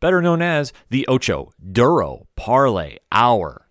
[0.00, 3.68] better known as the Ocho Duro Parlay Hour.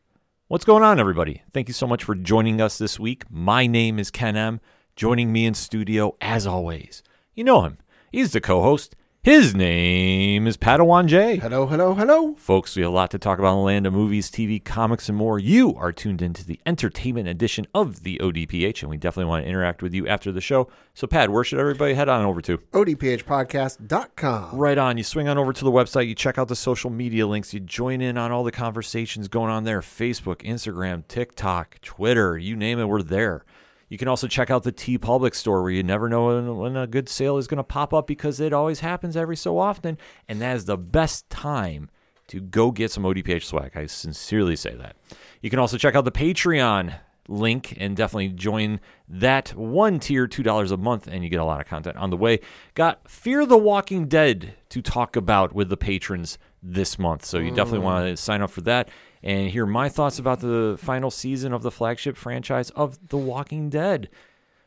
[0.48, 1.44] What's going on, everybody?
[1.54, 3.24] Thank you so much for joining us this week.
[3.30, 4.60] My name is Ken M.
[4.96, 7.80] Joining me in studio, as always, you know him.
[8.12, 8.96] He's the co host.
[9.26, 11.38] His name is Padawan J.
[11.38, 12.36] Hello, hello, hello.
[12.36, 15.10] Folks, we have a lot to talk about in the land of movies, TV, comics,
[15.10, 15.40] and more.
[15.40, 19.50] You are tuned into the entertainment edition of the ODPH, and we definitely want to
[19.50, 20.70] interact with you after the show.
[20.94, 22.60] So, Pad, where should everybody head on over to?
[22.60, 24.56] ODPHpodcast.com.
[24.56, 24.96] Right on.
[24.96, 27.60] You swing on over to the website, you check out the social media links, you
[27.60, 32.78] join in on all the conversations going on there Facebook, Instagram, TikTok, Twitter, you name
[32.78, 33.44] it, we're there.
[33.90, 36.88] You can also check out the TeePublic store where you never know when, when a
[36.88, 39.98] good sale is going to pop up because it always happens every so often.
[40.28, 41.90] And that is the best time
[42.28, 43.72] to go get some ODPH swag.
[43.76, 44.96] I sincerely say that.
[45.42, 46.96] You can also check out the Patreon
[47.28, 51.62] link and definitely join that one tier, $2 a month, and you get a lot
[51.62, 52.40] of content on the way.
[52.74, 57.26] Got Fear the Walking Dead to talk about with the patrons this month.
[57.26, 57.84] So you definitely mm.
[57.84, 58.90] want to sign up for that
[59.26, 63.70] and hear my thoughts about the final season of the flagship franchise of The Walking
[63.70, 64.08] Dead.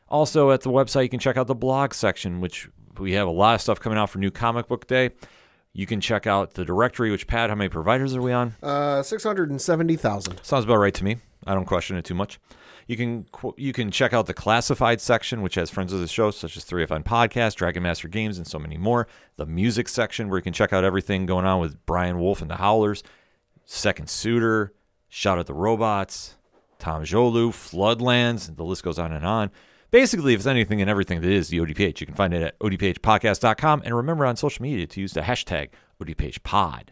[0.09, 2.67] Also, at the website, you can check out the blog section, which
[2.99, 5.11] we have a lot of stuff coming out for New Comic Book Day.
[5.71, 8.55] You can check out the directory, which, Pat, how many providers are we on?
[8.61, 10.43] Uh, 670,000.
[10.43, 11.17] Sounds about right to me.
[11.47, 12.37] I don't question it too much.
[12.87, 16.31] You can you can check out the classified section, which has friends of the show
[16.31, 19.07] such as 3FN Podcast, Dragon Master Games, and so many more.
[19.37, 22.49] The music section, where you can check out everything going on with Brian Wolf and
[22.49, 23.03] the Howlers,
[23.71, 24.73] Second Suitor,
[25.09, 26.37] Shout at the Robots,
[26.79, 29.51] Tom Jolu, Floodlands, the list goes on and on.
[29.91, 32.57] Basically, if it's anything and everything that is the ODPH, you can find it at
[32.59, 33.83] odphpodcast.com.
[33.85, 35.69] And remember on social media to use the hashtag
[36.01, 36.89] ODPHpod.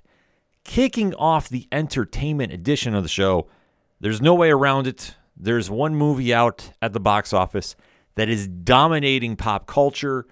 [0.64, 3.48] Kicking off the entertainment edition of the show,
[4.00, 5.16] there's no way around it.
[5.36, 7.76] There's one movie out at the box office
[8.14, 10.28] that is dominating pop culture,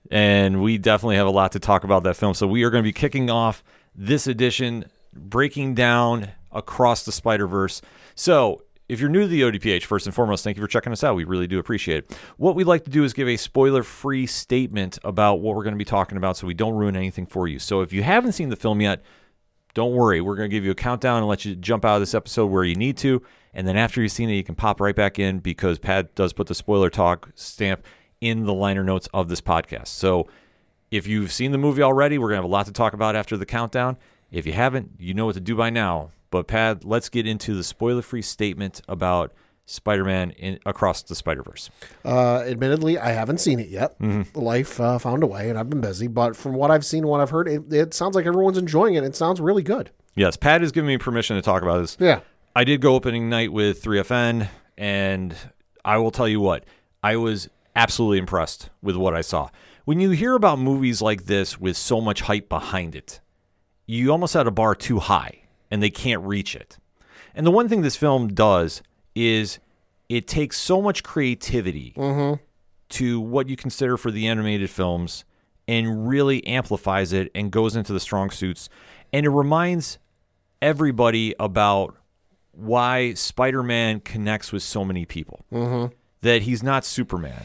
[0.10, 2.34] and we definitely have a lot to talk about that film.
[2.34, 3.64] So we are going to be kicking off
[3.94, 7.80] this edition, breaking down across the Spider Verse.
[8.16, 11.04] So if you're new to the ODPH, first and foremost, thank you for checking us
[11.04, 11.16] out.
[11.16, 12.18] We really do appreciate it.
[12.38, 15.78] What we'd like to do is give a spoiler-free statement about what we're going to
[15.78, 17.60] be talking about, so we don't ruin anything for you.
[17.60, 19.04] So if you haven't seen the film yet,
[19.74, 20.22] don't worry.
[20.22, 22.48] We're going to give you a countdown and let you jump out of this episode
[22.48, 23.22] where you need to.
[23.54, 26.34] And then after you've seen it, you can pop right back in because Pat does
[26.34, 27.84] put the spoiler talk stamp
[28.22, 29.88] in the liner notes of this podcast.
[29.88, 30.28] So
[30.92, 33.16] if you've seen the movie already, we're going to have a lot to talk about
[33.16, 33.98] after the countdown.
[34.32, 36.12] If you haven't, you know what to do by now.
[36.32, 39.34] But Pat, let's get into the spoiler-free statement about
[39.70, 41.70] Spider-Man in, across the Spider-Verse.
[42.04, 43.96] Uh, admittedly, I haven't seen it yet.
[44.36, 46.08] Life uh, found a way, and I've been busy.
[46.08, 49.04] But from what I've seen what I've heard, it, it sounds like everyone's enjoying it.
[49.04, 49.92] It sounds really good.
[50.16, 51.98] Yes, Pat has given me permission to talk about this.
[52.00, 52.22] Yeah.
[52.56, 55.36] I did go opening night with 3FN, and
[55.86, 56.66] I will tell you what,
[57.04, 59.50] I was absolutely impressed with what I saw.
[59.86, 63.20] When you hear about movies like this with so much hype behind it,
[63.86, 66.78] you almost set a bar too high and they can't reach it.
[67.34, 68.82] And the one thing this film does
[69.20, 69.60] is
[70.08, 72.42] it takes so much creativity mm-hmm.
[72.90, 75.26] to what you consider for the animated films
[75.68, 78.70] and really amplifies it and goes into the strong suits.
[79.14, 80.00] And it reminds
[80.62, 81.96] everybody about
[82.52, 85.46] why Spider Man connects with so many people.
[85.52, 85.94] Mm-hmm.
[86.22, 87.44] That he's not Superman,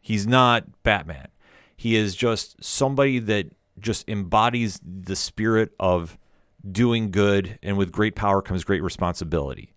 [0.00, 1.28] he's not Batman.
[1.76, 3.48] He is just somebody that
[3.78, 6.16] just embodies the spirit of
[6.70, 9.73] doing good, and with great power comes great responsibility.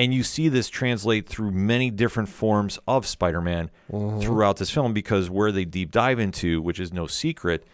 [0.00, 4.18] And you see this translate through many different forms of Spider Man mm-hmm.
[4.20, 7.66] throughout this film because where they deep dive into, which is no secret,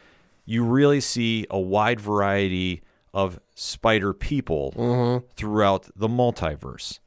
[0.45, 2.83] you really see a wide variety
[3.15, 5.25] of spider people mm-hmm.
[5.37, 6.99] throughout the multiverse.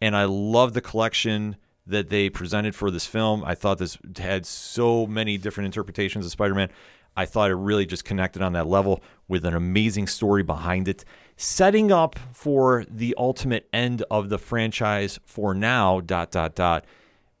[0.00, 3.44] And I love the collection that they presented for this film.
[3.44, 6.70] I thought this had so many different interpretations of Spider Man.
[7.16, 11.04] I thought it really just connected on that level with an amazing story behind it,
[11.36, 16.84] setting up for the ultimate end of the franchise for now, dot, dot, dot,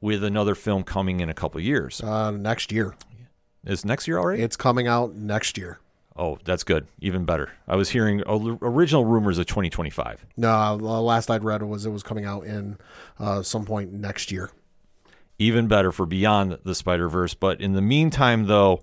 [0.00, 2.02] with another film coming in a couple years.
[2.02, 2.94] Uh, next year.
[3.64, 4.42] Is next year already?
[4.42, 5.80] It's coming out next year.
[6.18, 6.86] Oh, that's good.
[7.00, 7.50] Even better.
[7.66, 10.24] I was hearing original rumors of 2025.
[10.36, 12.78] No, the last I'd read was it was coming out in
[13.18, 14.50] uh, some point next year.
[15.38, 17.34] Even better for Beyond the Spider Verse.
[17.34, 18.82] But in the meantime, though,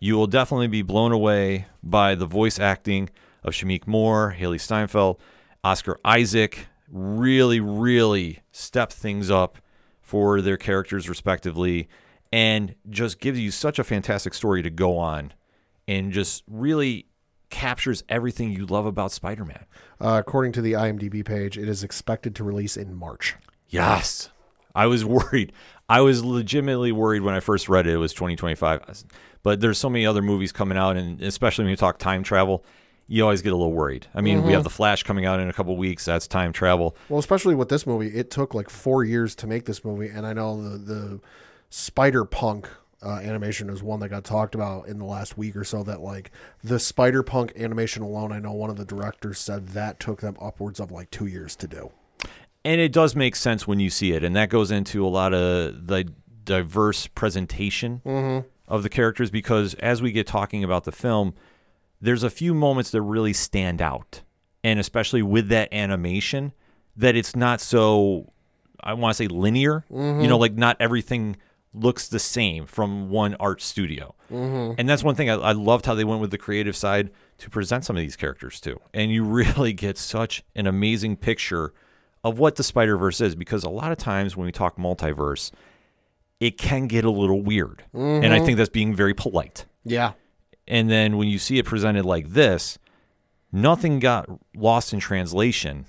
[0.00, 3.10] you will definitely be blown away by the voice acting
[3.46, 5.20] of Shameik Moore, Hailee Steinfeld,
[5.64, 6.66] Oscar Isaac.
[6.90, 9.58] Really, really step things up
[10.00, 11.88] for their characters, respectively,
[12.32, 15.32] and just gives you such a fantastic story to go on
[15.88, 17.06] and just really
[17.50, 19.64] captures everything you love about Spider Man.
[20.00, 23.36] Uh, according to the IMDb page, it is expected to release in March.
[23.68, 24.30] Yes.
[24.74, 25.52] I was worried.
[25.88, 27.94] I was legitimately worried when I first read it.
[27.94, 29.04] It was 2025.
[29.42, 32.64] But there's so many other movies coming out, and especially when you talk time travel,
[33.08, 34.06] you always get a little worried.
[34.14, 36.04] I mean, we have The Flash coming out in a couple weeks.
[36.04, 36.96] That's time travel.
[37.08, 40.26] Well, especially with this movie, it took like four years to make this movie, and
[40.26, 41.20] I know the the
[41.70, 42.68] Spider Punk
[43.02, 45.82] uh, animation is one that got talked about in the last week or so.
[45.82, 46.30] That like
[46.64, 50.36] the Spider Punk animation alone, I know one of the directors said that took them
[50.40, 51.92] upwards of like two years to do.
[52.64, 54.24] And it does make sense when you see it.
[54.24, 56.12] And that goes into a lot of the
[56.42, 58.00] diverse presentation
[58.66, 61.34] of the characters because as we get talking about the film,
[62.00, 64.22] there's a few moments that really stand out.
[64.64, 66.52] And especially with that animation,
[66.96, 68.32] that it's not so,
[68.80, 69.84] I want to say linear.
[69.90, 70.32] You know, mm-hmm.
[70.34, 71.36] like not everything
[71.72, 74.14] looks the same from one art studio.
[74.32, 74.74] Mm-hmm.
[74.78, 77.50] And that's one thing I, I loved how they went with the creative side to
[77.50, 78.80] present some of these characters too.
[78.94, 81.72] And you really get such an amazing picture
[82.24, 85.52] of what the Spider Verse is because a lot of times when we talk multiverse,
[86.40, 87.84] it can get a little weird.
[87.92, 88.46] And I mm-hmm.
[88.46, 89.64] think that's being very polite.
[89.84, 90.12] Yeah,
[90.68, 92.78] And then when you see it presented like this,
[93.52, 95.88] nothing got lost in translation.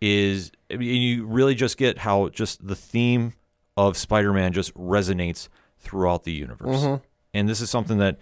[0.00, 3.34] Is I mean, you really just get how just the theme
[3.76, 5.48] of Spider-Man just resonates
[5.78, 6.78] throughout the universe.
[6.78, 7.04] Mm-hmm.
[7.34, 8.18] And this is something that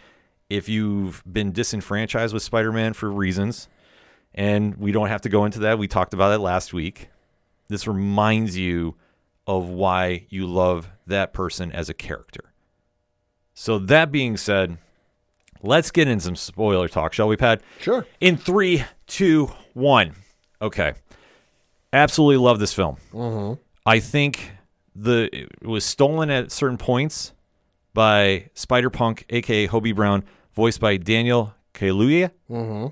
[0.51, 3.69] if you've been disenfranchised with Spider-Man for reasons,
[4.35, 7.09] and we don't have to go into that, we talked about it last week.
[7.69, 8.97] This reminds you
[9.47, 12.53] of why you love that person as a character.
[13.55, 14.79] So that being said,
[15.63, 17.61] let's get in some spoiler talk, shall we, Pat?
[17.81, 18.07] sure.
[18.21, 20.15] In three, two, one.
[20.61, 20.95] Okay.
[21.93, 22.97] Absolutely love this film.
[23.13, 23.61] Mm-hmm.
[23.87, 24.53] I think
[24.95, 27.33] the it was stolen at certain points
[27.95, 30.25] by Spider Punk, aka Hobie Brown,
[30.55, 32.31] voiced by Daniel Kaluuya.
[32.51, 32.89] Mm-hmm.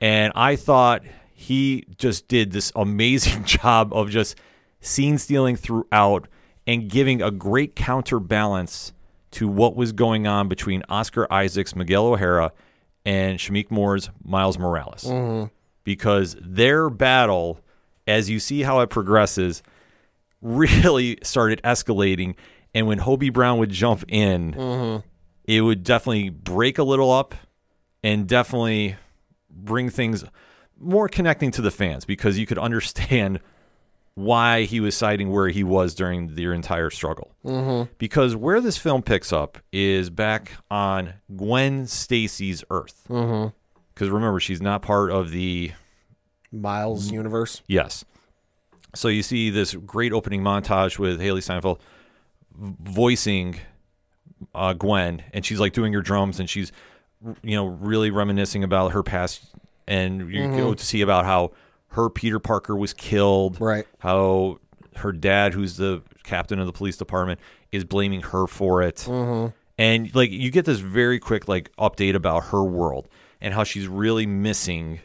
[0.00, 1.02] And I thought
[1.34, 4.36] he just did this amazing job of just
[4.80, 6.28] scene stealing throughout
[6.66, 8.92] and giving a great counterbalance
[9.36, 12.52] to what was going on between Oscar Isaac's Miguel O'Hara
[13.04, 15.04] and Shameik Moore's Miles Morales.
[15.04, 15.48] Mm-hmm.
[15.84, 17.60] Because their battle,
[18.06, 19.62] as you see how it progresses,
[20.40, 22.34] really started escalating.
[22.74, 25.06] And when Hobie Brown would jump in, mm-hmm.
[25.44, 27.34] it would definitely break a little up
[28.02, 28.96] and definitely
[29.50, 30.24] bring things
[30.80, 33.40] more connecting to the fans because you could understand
[34.16, 37.32] why he was citing where he was during their entire struggle.
[37.44, 37.92] Mm-hmm.
[37.98, 43.04] Because where this film picks up is back on Gwen Stacy's Earth.
[43.10, 43.54] Mm-hmm.
[43.94, 45.72] Because remember, she's not part of the
[46.50, 47.62] Miles universe.
[47.66, 48.06] Yes.
[48.94, 51.78] So you see this great opening montage with Hailee Steinfeld
[52.54, 53.60] voicing
[54.54, 56.72] uh, Gwen, and she's like doing her drums, and she's,
[57.42, 59.44] you know, really reminiscing about her past,
[59.86, 60.72] and you go mm-hmm.
[60.72, 61.52] to see about how
[61.88, 63.60] her Peter Parker was killed.
[63.60, 63.86] Right.
[63.98, 64.58] How
[64.96, 67.40] her dad, who's the captain of the police department,
[67.72, 68.96] is blaming her for it.
[68.96, 69.54] Mm-hmm.
[69.78, 73.08] And like you get this very quick like update about her world
[73.40, 75.00] and how she's really missing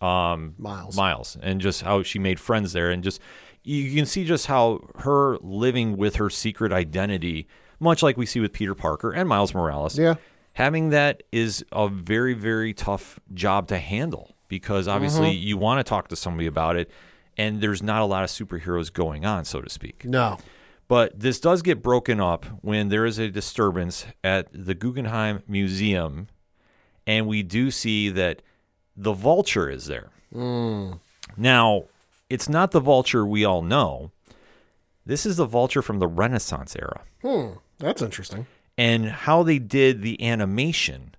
[0.00, 0.96] um Miles.
[0.96, 3.20] Miles and just how she made friends there and just
[3.62, 7.46] you can see just how her living with her secret identity,
[7.78, 9.98] much like we see with Peter Parker and Miles Morales.
[9.98, 10.14] Yeah.
[10.54, 15.46] Having that is a very, very tough job to handle because obviously Mm-hmm.
[15.46, 16.90] you want to talk to somebody about it
[17.38, 20.04] and there's not a lot of superheroes going on, so to speak.
[20.04, 20.36] No.
[20.88, 26.26] But this does get broken up when there is a disturbance at the Guggenheim Museum,
[27.06, 28.42] and we do see that
[28.96, 30.10] the vulture is there.
[31.36, 31.84] Now,
[32.28, 34.10] it's not the vulture we all know.
[35.06, 37.02] This is the vulture from the Renaissance era.
[37.22, 37.58] Hmm.
[37.78, 38.46] That's interesting.
[38.76, 41.14] And how they did the animation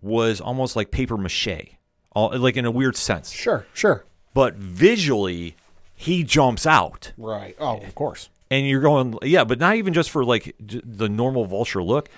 [0.00, 1.77] was almost like paper mache,
[2.18, 3.30] all, like in a weird sense.
[3.30, 3.66] Sure.
[3.74, 4.04] Sure.
[4.34, 5.56] But visually,
[5.94, 7.12] he jumps out.
[7.16, 7.56] Right.
[7.58, 8.28] Oh, of course.
[8.50, 12.08] and you're going yeah but not even just for like j- the normal vulture look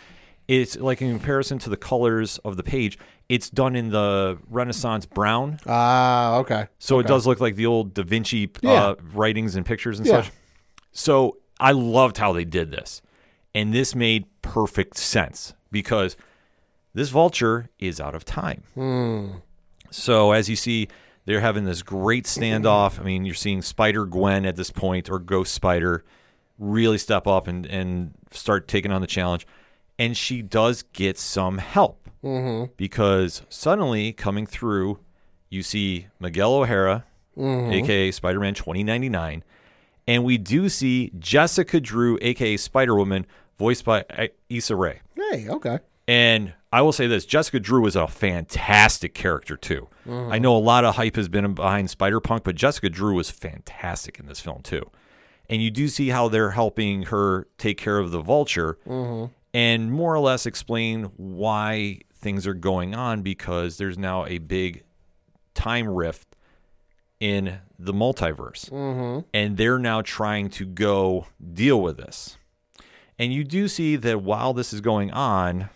[0.46, 2.96] it's like in comparison to the colors of the page
[3.28, 6.36] it's done in the renaissance brown Ah.
[6.42, 6.68] okay.
[6.78, 8.70] so it does look like the old da vinci Yeah.
[8.72, 10.22] uh, writings and pictures and Yeah.
[10.22, 10.30] such
[10.92, 13.02] so i loved how they did this
[13.52, 16.16] and this made perfect sense because
[16.94, 18.62] this vulture is out of time
[19.90, 20.88] so as you see,
[21.24, 22.98] they're having this great standoff.
[22.98, 26.04] I mean, you're seeing Spider Gwen at this point, or Ghost Spider,
[26.58, 29.46] really step up and, and start taking on the challenge.
[29.98, 32.72] And she does get some help mm-hmm.
[32.76, 34.98] because suddenly coming through,
[35.50, 37.04] you see Miguel O'Hara,
[37.36, 37.72] mm-hmm.
[37.72, 39.44] aka Spider Man 2099.
[40.06, 43.26] And we do see Jessica Drew, aka Spider Woman,
[43.58, 45.00] voiced by I- Issa Rae.
[45.14, 45.48] Hey.
[45.48, 45.78] Okay.
[46.08, 49.88] And I will say this Jessica Drew is a fantastic character, too.
[50.32, 53.30] I know a lot of hype has been behind Spider Punk, but Jessica Drew was
[53.30, 54.88] fantastic in this film, too.
[55.48, 58.78] And you do see how they're helping her take care of the vulture
[59.52, 64.84] and more or less explain why things are going on because there's now a big
[65.54, 66.36] time rift
[67.18, 68.70] in the multiverse.
[69.34, 72.36] And they're now trying to go deal with this.
[73.18, 75.68] And you do see that while this is going on,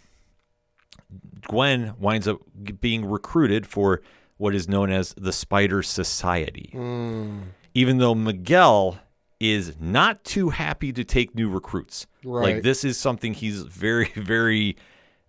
[1.48, 2.40] Gwen winds up
[2.80, 4.02] being recruited for
[4.36, 6.70] what is known as the Spider Society.
[6.72, 7.40] Hmm.
[7.74, 8.98] Even though Miguel
[9.40, 12.06] is not too happy to take new recruits.
[12.24, 12.54] Right.
[12.54, 14.76] Like this is something he's very, very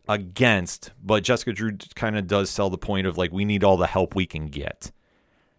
[0.07, 0.91] against.
[1.03, 3.87] But Jessica Drew kind of does sell the point of like, we need all the
[3.87, 4.91] help we can get.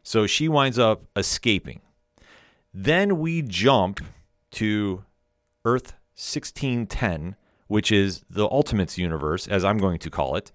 [0.02, 1.80] So she winds up escaping.
[2.72, 4.00] Then we jump
[4.52, 5.04] to
[5.64, 10.52] Earth 1610, which is the Ultimates universe, as I'm going to call it,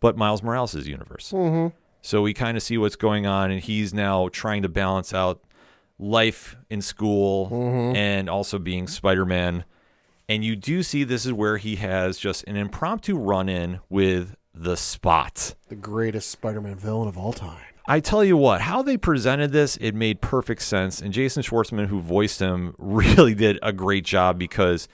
[0.00, 1.32] but Miles Morales' universe.
[1.32, 1.76] Mm-hmm.
[2.02, 5.42] So we kind of see what's going on, and he's now trying to balance out
[5.98, 7.96] life in school mm-hmm.
[7.96, 9.64] and also being Spider Man.
[10.28, 14.36] And you do see this is where he has just an impromptu run in with
[14.52, 15.54] the Spot.
[15.68, 17.60] The greatest Spider-Man villain of all time.
[17.86, 21.00] I tell you what, how they presented this, it made perfect sense.
[21.00, 24.88] And Jason Schwartzman, who voiced him, really did a great job because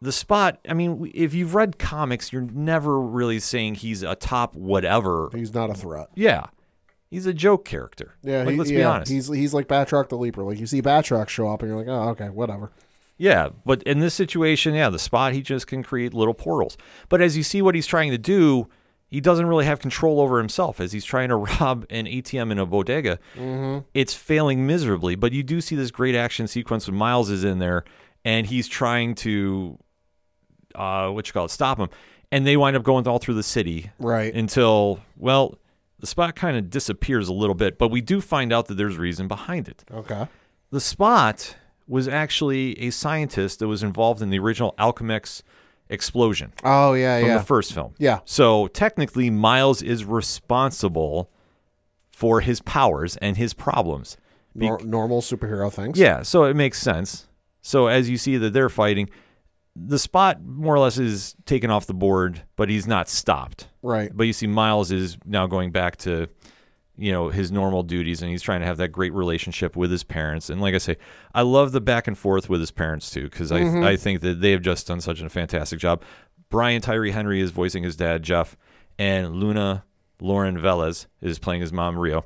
[0.00, 4.54] the spot, I mean, if you've read comics, you're never really saying he's a top
[4.54, 5.30] whatever.
[5.32, 6.08] He's not a threat.
[6.14, 6.46] Yeah.
[7.10, 8.16] He's a joke character.
[8.22, 8.42] Yeah.
[8.42, 9.12] Like, he- let's yeah, be honest.
[9.12, 10.42] He's he's like Batroc the Leaper.
[10.42, 12.72] Like you see Batroc show up, and you're like, oh, okay, whatever.
[13.18, 16.76] Yeah, but in this situation, yeah, the spot he just can create little portals.
[17.08, 18.68] But as you see what he's trying to do,
[19.08, 22.58] he doesn't really have control over himself as he's trying to rob an ATM in
[22.58, 23.18] a bodega.
[23.34, 23.86] Mm-hmm.
[23.94, 27.58] It's failing miserably, but you do see this great action sequence when Miles is in
[27.58, 27.84] there
[28.24, 29.78] and he's trying to
[30.76, 31.88] uh what you call it, stop him.
[32.32, 34.34] And they wind up going all through the city Right.
[34.34, 35.58] until well,
[35.98, 38.96] the spot kind of disappears a little bit, but we do find out that there's
[38.96, 39.84] reason behind it.
[39.92, 40.26] Okay.
[40.70, 41.56] The Spot
[41.88, 45.42] was actually a scientist that was involved in the original Alchemax
[45.88, 47.38] explosion Oh yeah, from yeah.
[47.38, 47.94] the first film.
[47.98, 48.18] Yeah.
[48.24, 51.30] So technically, Miles is responsible
[52.10, 54.16] for his powers and his problems.
[54.56, 55.98] Be- Nor- normal superhero things.
[55.98, 57.28] yeah, so it makes sense.
[57.62, 59.08] So as you see that they're fighting,
[59.78, 63.68] the Spot more or less is taken off the board, but he's not stopped.
[63.82, 64.10] Right.
[64.14, 66.28] But you see, Miles is now going back to,
[66.96, 70.02] you know, his normal duties, and he's trying to have that great relationship with his
[70.02, 70.48] parents.
[70.48, 70.96] And like I say,
[71.34, 73.84] I love the back and forth with his parents too, because I mm-hmm.
[73.84, 76.02] I think that they have just done such a fantastic job.
[76.48, 78.56] Brian Tyree Henry is voicing his dad Jeff,
[78.98, 79.84] and Luna
[80.20, 82.24] Lauren Velez is playing his mom Rio.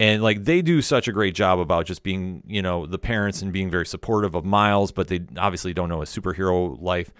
[0.00, 3.42] And like they do such a great job about just being, you know, the parents
[3.42, 7.12] and being very supportive of Miles, but they obviously don't know his superhero life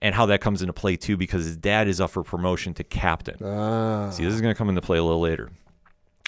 [0.00, 2.84] and how that comes into play too because his dad is up for promotion to
[2.84, 3.36] captain.
[3.44, 4.10] Ah.
[4.10, 5.50] See, this is going to come into play a little later.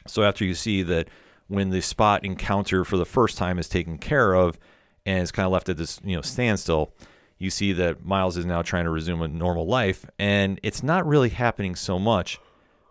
[0.06, 1.08] So after you see that
[1.48, 4.58] when the spot encounter for the first time is taken care of
[5.06, 6.92] and is kind of left at this you know standstill,
[7.38, 11.06] you see that Miles is now trying to resume a normal life, and it's not
[11.06, 12.38] really happening so much,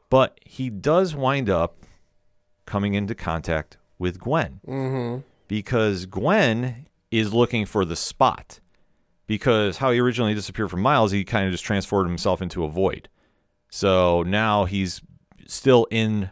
[0.09, 1.82] but he does wind up
[2.65, 5.21] coming into contact with Gwen Mm-hmm.
[5.47, 8.59] because Gwen is looking for the spot.
[9.27, 12.69] Because how he originally disappeared from Miles, he kind of just transformed himself into a
[12.69, 13.07] void.
[13.69, 15.01] So now he's
[15.47, 16.29] still in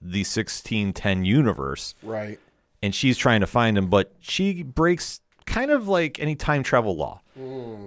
[0.00, 2.38] the 1610 universe Right.
[2.82, 6.94] and she's trying to find him, but she breaks kind of like any time travel
[6.96, 7.22] law,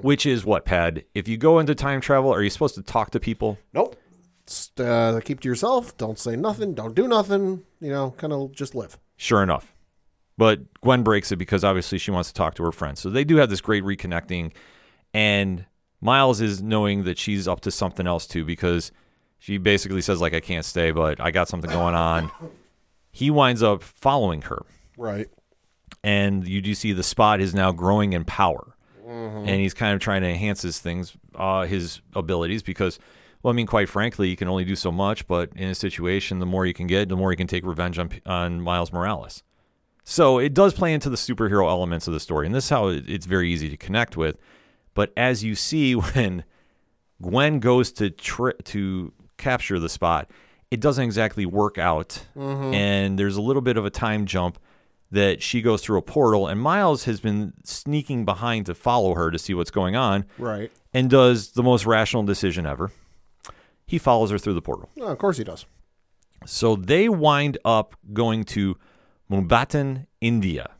[0.01, 1.03] which is what, Pad?
[1.13, 3.57] If you go into time travel, are you supposed to talk to people?
[3.73, 3.95] Nope.
[4.47, 5.95] Just, uh, keep to yourself.
[5.97, 6.73] Don't say nothing.
[6.73, 7.63] Don't do nothing.
[7.79, 8.97] You know, kind of just live.
[9.17, 9.73] Sure enough.
[10.37, 12.99] But Gwen breaks it because obviously she wants to talk to her friends.
[13.01, 14.53] So they do have this great reconnecting.
[15.13, 15.65] And
[15.99, 18.91] Miles is knowing that she's up to something else too because
[19.39, 22.31] she basically says, like, I can't stay, but I got something going on.
[23.11, 24.63] He winds up following her.
[24.95, 25.27] Right.
[26.03, 28.75] And you do see the spot is now growing in power.
[29.07, 32.99] And he's kind of trying to enhance his things, uh, his abilities because,
[33.43, 35.27] well, I mean, quite frankly, you can only do so much.
[35.27, 37.97] But in a situation, the more you can get, the more you can take revenge
[37.99, 39.43] on, on Miles Morales.
[40.03, 42.87] So it does play into the superhero elements of the story, and this is how
[42.87, 44.37] it's very easy to connect with.
[44.93, 46.45] But as you see, when
[47.21, 50.31] Gwen goes to tri- to capture the spot,
[50.71, 52.73] it doesn't exactly work out, mm-hmm.
[52.73, 54.59] and there's a little bit of a time jump
[55.11, 59.31] that she goes through a portal, and Miles has been sneaking behind to follow her
[59.31, 60.71] to see what's going on, Right.
[60.93, 62.91] and does the most rational decision ever.
[63.87, 64.89] He follows her through the portal.
[64.99, 65.65] Oh, of course he does.
[66.45, 68.77] So they wind up going to
[69.31, 70.71] Mumbattan, India.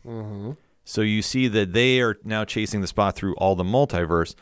[0.83, 4.35] So you see that they are now chasing the spot through all the multiverse,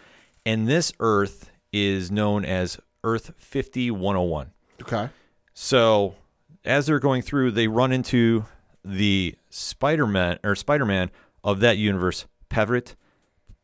[0.45, 4.51] and this Earth is known as Earth 5101.
[4.81, 5.09] Okay.
[5.53, 6.15] So
[6.63, 8.45] as they're going through, they run into
[8.83, 11.09] the Spider-Man or Spider-Man
[11.43, 12.95] of that universe, Pavitr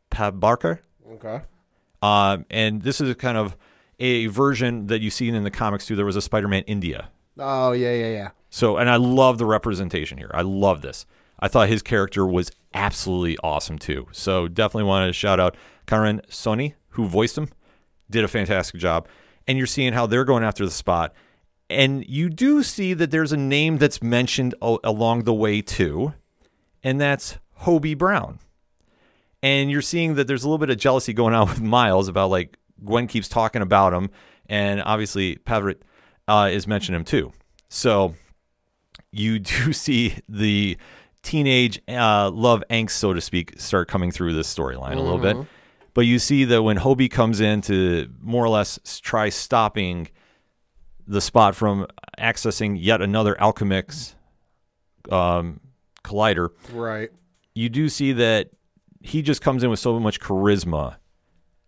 [0.09, 0.79] Prabhakar.
[1.13, 1.41] Okay.
[2.01, 3.55] Um, and this is kind of
[4.01, 5.95] a version that you've seen in the comics too.
[5.95, 7.09] There was a Spider-Man India.
[7.37, 8.29] Oh yeah, yeah, yeah.
[8.49, 10.31] So, and I love the representation here.
[10.33, 11.05] I love this.
[11.39, 14.07] I thought his character was absolutely awesome too.
[14.11, 17.49] So, definitely wanted to shout out Karan Soni, who voiced him,
[18.09, 19.07] did a fantastic job.
[19.47, 21.13] And you're seeing how they're going after the spot.
[21.69, 26.13] And you do see that there's a name that's mentioned along the way too,
[26.83, 28.39] and that's Hobie Brown.
[29.43, 32.29] And you're seeing that there's a little bit of jealousy going on with Miles about
[32.29, 34.09] like Gwen keeps talking about him,
[34.47, 35.75] and obviously Pavitr
[36.27, 37.31] uh, is mentioning him too.
[37.69, 38.15] So
[39.11, 40.77] you do see the
[41.23, 45.37] teenage uh, love angst, so to speak, start coming through this storyline a little bit.
[45.93, 50.07] But you see that when Hobie comes in to more or less try stopping
[51.05, 51.85] the spot from
[52.17, 54.15] accessing yet another Alchemax
[55.11, 55.59] um,
[56.03, 57.09] collider, Right.
[57.53, 58.51] you do see that
[59.01, 60.95] he just comes in with so much charisma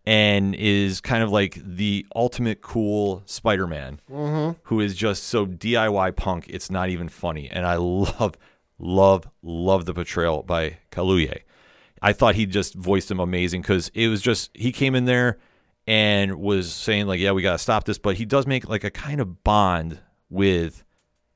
[0.05, 4.59] and is kind of like the ultimate cool Spider-Man mm-hmm.
[4.63, 6.47] who is just so DIY punk.
[6.49, 8.35] It's not even funny, and I love,
[8.77, 11.41] love, love the portrayal by Kaluuya.
[12.01, 15.39] I thought he just voiced him amazing because it was just he came in there
[15.87, 18.91] and was saying like, "Yeah, we gotta stop this," but he does make like a
[18.91, 20.83] kind of bond with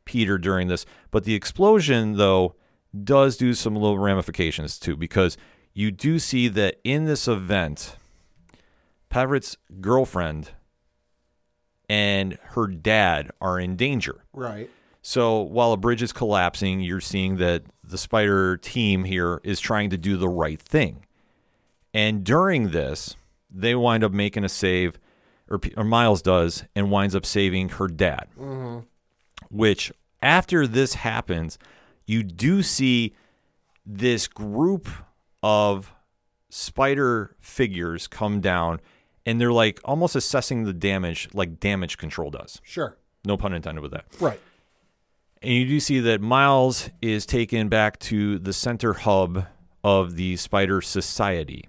[0.04, 0.86] Peter during this.
[1.10, 2.56] But the explosion, though,
[3.04, 5.38] does do some little ramifications too, because
[5.74, 7.96] you do see that in this event,
[9.10, 10.52] Pavitr's girlfriend
[11.90, 14.24] and her dad are in danger.
[14.34, 14.70] Right.
[15.02, 19.90] So while a bridge is collapsing, you're seeing that the spider team here is trying
[19.92, 21.06] to do the right thing.
[21.94, 23.16] And during this,
[23.50, 25.00] they wind up making a save,
[25.50, 28.28] or, or Miles does, and winds up saving her dad.
[28.38, 28.80] Mm-hmm.
[29.50, 31.58] Which, after this happens,
[32.06, 33.16] you do see
[33.86, 34.90] this group
[35.42, 35.94] of
[36.50, 38.82] spider figures come down,
[39.28, 42.62] and they're like almost assessing the damage, like damage control does.
[42.64, 42.96] Sure.
[43.26, 44.06] No pun intended with that.
[44.22, 44.40] Right.
[45.42, 49.46] And you do see that Miles is taken back to the center hub
[49.84, 51.68] of the Spider Society.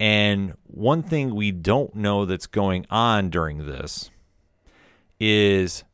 [0.00, 4.10] And one thing we don't know that's going on during this
[5.20, 5.84] is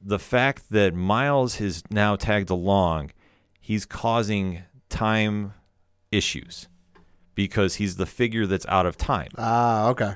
[0.00, 3.10] the fact that Miles is now tagged along.
[3.60, 5.52] He's causing time
[6.12, 6.68] issues
[7.36, 9.30] because he's the figure that's out of time.
[9.38, 10.14] Ah, okay.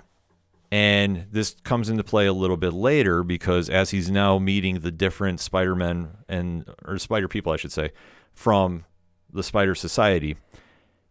[0.73, 4.91] And this comes into play a little bit later because as he's now meeting the
[4.91, 7.93] different Spider-Men and or Spider people, I should say,
[8.33, 8.85] from
[9.33, 10.37] the Spider Society,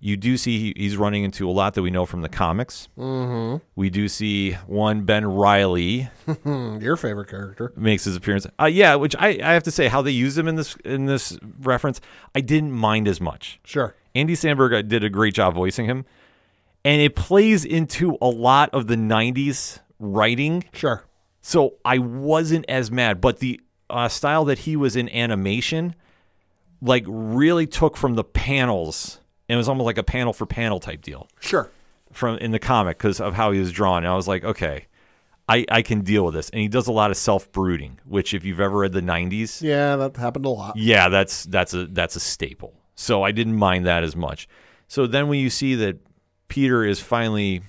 [0.01, 2.87] You do see he, he's running into a lot that we know from the comics.
[2.97, 3.63] Mm-hmm.
[3.75, 6.09] We do see one Ben Reilly
[6.45, 7.73] your favorite character.
[7.75, 8.47] makes his appearance.
[8.59, 11.05] Uh, yeah, which I, I have to say how they use him in this in
[11.05, 11.99] this reference,
[12.33, 13.59] I didn't mind as much.
[13.65, 13.95] Sure.
[14.15, 16.05] Andy Samberg uh, did a great job voicing him,
[16.85, 20.63] and it plays into a lot of the '90s writing.
[20.73, 21.03] Sure.
[21.41, 23.59] So I wasn't as mad, but the
[23.89, 25.95] uh, style that he was in animation,
[26.81, 29.19] like, really took from the panels.
[29.49, 31.69] And it was almost like a panel for panel type deal Sure.
[32.13, 34.03] from in the comic because of how he was drawn.
[34.03, 34.85] And I was like, okay,
[35.49, 36.49] I, I can deal with this.
[36.51, 39.61] And he does a lot of self brooding, which if you've ever read the '90s,
[39.63, 40.77] Yeah, that happened a lot.
[40.77, 42.73] yeah, that's that's a that's a staple.
[42.95, 44.47] So I didn't mind that as much.
[44.87, 45.97] So then when you see that
[46.49, 47.61] Peter is finally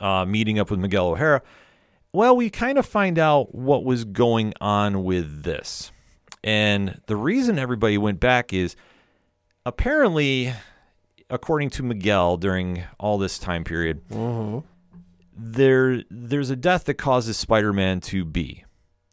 [0.00, 1.42] uh, meeting up with Miguel O'Hara,
[2.12, 5.92] well, we kind of find out what was going on with this.
[6.42, 8.76] And the reason everybody went back is
[9.66, 10.52] apparently,
[11.30, 14.02] according to Miguel, during all this time period,
[15.36, 18.64] there there's a death that causes Spider-Man to be,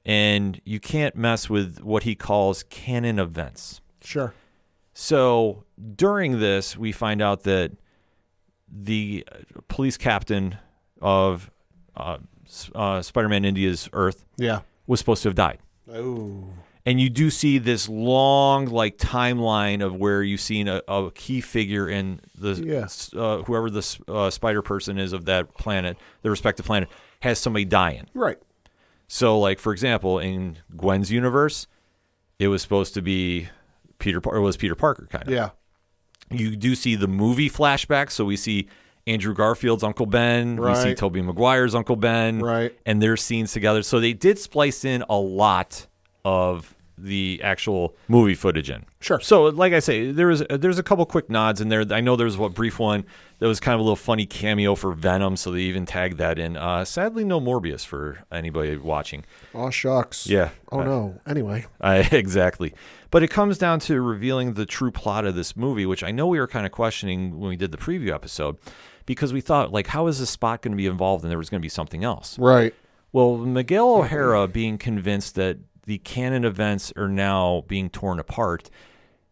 [0.05, 3.81] and you can't mess with what he calls canon events.
[4.03, 4.33] Sure.
[4.93, 5.63] So
[5.95, 7.71] during this, we find out that
[8.71, 9.37] the uh,
[9.67, 10.57] police captain
[11.01, 11.49] of
[11.95, 12.17] uh,
[12.75, 14.59] uh, Spider-Man India's Earth Yeah.
[14.87, 15.59] was supposed to have died.
[15.91, 16.45] Oh.
[16.85, 21.39] And you do see this long, like timeline of where you've seen a, a key
[21.41, 23.11] figure in the Yes.
[23.15, 26.89] uh, whoever the uh, spider person is of that planet, the respective planet,
[27.21, 28.07] has somebody dying.
[28.15, 28.37] Right.
[29.07, 31.67] So, like for example, in Gwen's universe,
[32.39, 33.49] it was supposed to be
[33.99, 34.19] Peter.
[34.19, 35.33] Par- It was Peter Parker, kind of.
[35.33, 35.49] Yeah.
[36.31, 38.69] You do see the movie flashbacks, so we see
[39.05, 40.97] Andrew Garfield's Uncle Ben, we see Right.
[40.97, 42.73] Tobey Maguire's Uncle Ben, Right.
[42.85, 43.83] and their scenes together.
[43.83, 45.87] So they did splice in a lot
[46.25, 48.85] of the actual movie footage in.
[48.99, 49.19] Sure.
[49.19, 51.83] So, like I say, there is there's a couple quick nods in there.
[51.89, 53.05] I know there was a brief one
[53.39, 56.37] that was kind of a little funny cameo for Venom, so they even tagged that
[56.37, 56.55] in.
[56.57, 59.25] Uh, sadly, no Morbius for anybody watching.
[59.55, 60.27] Oh shucks.
[60.27, 60.49] Yeah.
[60.71, 61.21] Oh Uh, no.
[61.25, 61.65] Anyway.
[61.79, 62.73] I, exactly.
[63.09, 66.27] But it comes down to revealing the true plot of this movie, which I know
[66.27, 68.57] we were kind of questioning when we did the preview episode,
[69.07, 71.23] because we thought, like, how is this spot going to be involved?
[71.23, 72.37] And there was going to be something else.
[72.37, 72.75] Right.
[73.11, 78.69] Well, Miguel O'Hara being convinced that the canon events are now being torn apart,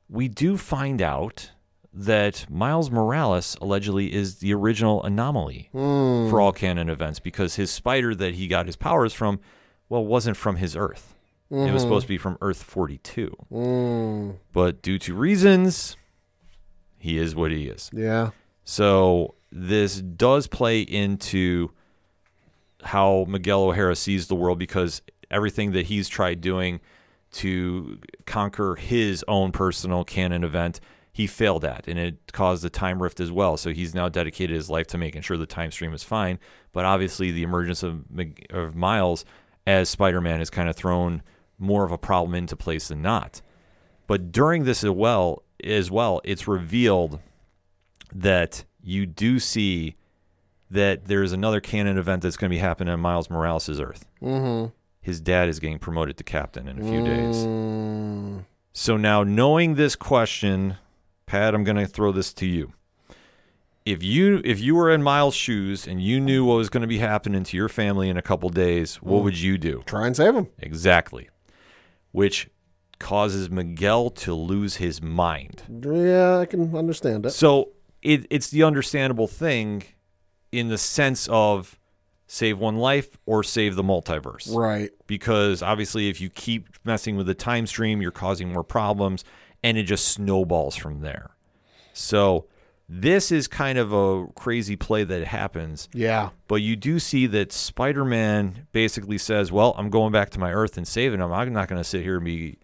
[0.09, 1.51] we do find out
[1.93, 8.13] that Miles Morales allegedly is the original anomaly for all canon events because his spider
[8.15, 9.39] that he got his powers from,
[9.89, 11.15] well, wasn't from his Earth.
[11.51, 13.35] It was supposed to be from Earth 42.
[13.51, 14.35] Mm.
[14.53, 15.97] But due to reasons,
[16.99, 17.89] he is what he is.
[17.91, 18.31] Yeah.
[18.63, 21.71] So this does play into
[22.83, 25.01] how Miguel O'Hara sees the world because
[25.31, 26.79] everything that he's tried doing
[27.31, 30.79] to conquer his own personal canon event,
[31.11, 33.57] he failed at, and it caused a time rift as well.
[33.57, 36.39] So he's now dedicated his life to making sure the time stream is fine.
[36.71, 38.05] But obviously, the emergence of,
[38.49, 39.25] of Miles
[39.67, 41.21] as Spider-Man has kind of thrown
[41.57, 43.41] more of a problem into place than not.
[44.07, 47.19] But during this as well, as well, it's revealed
[48.13, 49.95] that you do see
[50.71, 54.05] that there's another canon event that's going to be happening on Miles Morales' Earth.
[54.21, 54.69] Mm-hmm.
[55.09, 57.37] His dad is getting promoted to captain in a few days.
[57.37, 58.45] Mm.
[58.73, 60.77] So now, knowing this question,
[61.25, 62.73] Pat, I'm going to throw this to you.
[63.85, 66.87] If you if you were in Miles' shoes and you knew what was going to
[66.87, 69.81] be happening to your family in a couple days, what would you do?
[69.87, 70.49] Try and save him.
[70.59, 71.27] Exactly.
[72.11, 72.49] Which
[72.99, 75.63] causes Miguel to lose his mind.
[75.67, 77.31] Yeah, I can understand it.
[77.31, 77.69] So
[78.03, 79.83] it, it's the understandable thing
[80.51, 81.78] in the sense of
[82.31, 84.53] save one life or save the multiverse.
[84.55, 84.91] Right.
[85.07, 89.25] Because obviously, if you keep messing with the time stream, you're causing more problems
[89.63, 91.31] and it just snowballs from there.
[91.91, 92.45] So
[92.87, 95.89] this is kind of a crazy play that happens.
[95.91, 96.29] Yeah.
[96.47, 100.53] But you do see that Spider Man basically says, Well, I'm going back to my
[100.53, 101.33] Earth and saving them.
[101.33, 102.59] I'm not going to sit here and be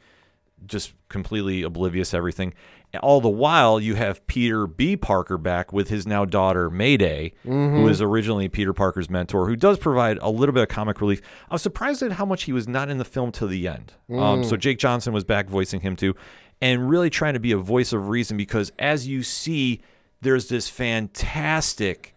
[0.66, 2.54] just completely oblivious to everything.
[3.02, 4.96] All the while, you have Peter B.
[4.96, 9.78] Parker back with his now daughter Mayday, who is originally Peter Parker's mentor, who does
[9.78, 11.22] provide a little bit of comic relief.
[11.50, 13.94] I was surprised at how much he was not in the film till the end.
[14.12, 16.16] Um, so Jake Johnson was back voicing him too,
[16.62, 19.82] and really trying to be a voice of reason because as you see,
[20.22, 22.16] there's this fantastic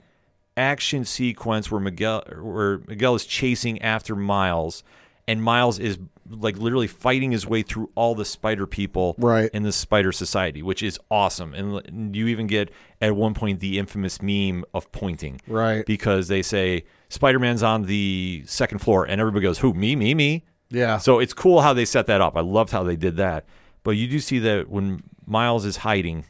[0.56, 4.82] action sequence where Miguel where Miguel is chasing after Miles
[5.26, 5.98] and Miles is
[6.30, 9.50] like literally fighting his way through all the spider people Right.
[9.52, 13.78] in the spider society which is awesome and you even get at one point the
[13.78, 15.84] infamous meme of pointing Right.
[15.86, 20.44] because they say Spider-Man's on the second floor and everybody goes who me me me
[20.70, 20.98] Yeah.
[20.98, 22.36] so it's cool how they set that up.
[22.36, 23.46] I loved how they did that.
[23.84, 26.26] But you do see that when Miles is hiding,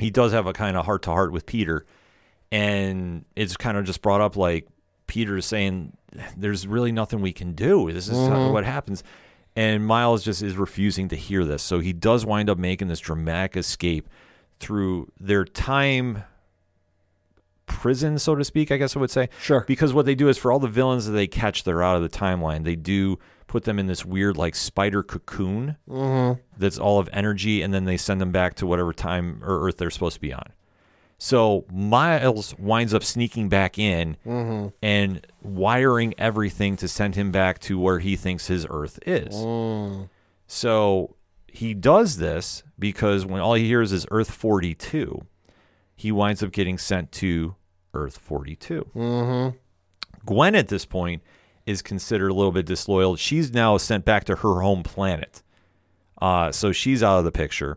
[0.00, 1.84] he does have a kind of heart to heart with Peter,
[2.50, 4.66] and it's kind of just brought up like
[5.10, 5.92] Peter is saying,
[6.36, 7.90] "There's really nothing we can do.
[7.90, 8.52] This is mm-hmm.
[8.52, 9.02] what happens."
[9.56, 11.64] And Miles just is refusing to hear this.
[11.64, 14.08] So he does wind up making this dramatic escape
[14.60, 16.22] through their time
[17.66, 19.28] prison, so to speak, I guess I would say.
[19.40, 19.64] Sure.
[19.66, 21.96] Because what they do is for all the villains that they catch that are out
[21.96, 23.18] of the timeline, they do
[23.48, 26.40] put them in this weird like spider cocoon mm-hmm.
[26.56, 29.78] that's all of energy, and then they send them back to whatever time or Earth
[29.78, 30.52] they're supposed to be on.
[31.22, 34.68] So Miles winds up sneaking back in mm-hmm.
[34.80, 39.34] and wiring everything to send him back to where he thinks his Earth is.
[39.34, 40.08] Mm.
[40.46, 45.26] So he does this because when all he hears is Earth 42,
[45.94, 47.54] he winds up getting sent to
[47.92, 48.90] Earth 42.
[48.96, 49.56] Mm-hmm.
[50.24, 51.22] Gwen at this point
[51.66, 53.16] is considered a little bit disloyal.
[53.16, 55.42] She's now sent back to her home planet.
[56.22, 57.76] Uh, so she's out of the picture.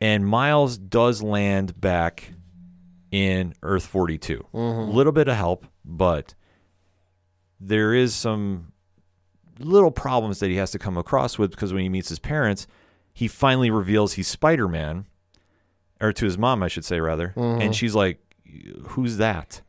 [0.00, 2.32] And Miles does land back
[3.10, 4.46] in Earth 42.
[4.52, 6.34] A little bit of help, but
[7.60, 8.72] there is some
[9.58, 12.66] little problems that he has to come across with because when he meets his parents,
[13.12, 15.06] he finally reveals he's Spider Man,
[16.00, 17.34] or to his mom, I should say, rather.
[17.36, 17.62] Mm-hmm.
[17.62, 18.20] And she's like,
[18.88, 19.62] Who's that?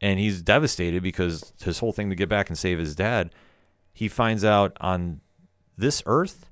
[0.00, 3.30] And he's devastated because his whole thing to get back and save his dad,
[3.92, 5.20] he finds out on
[5.76, 6.50] this earth,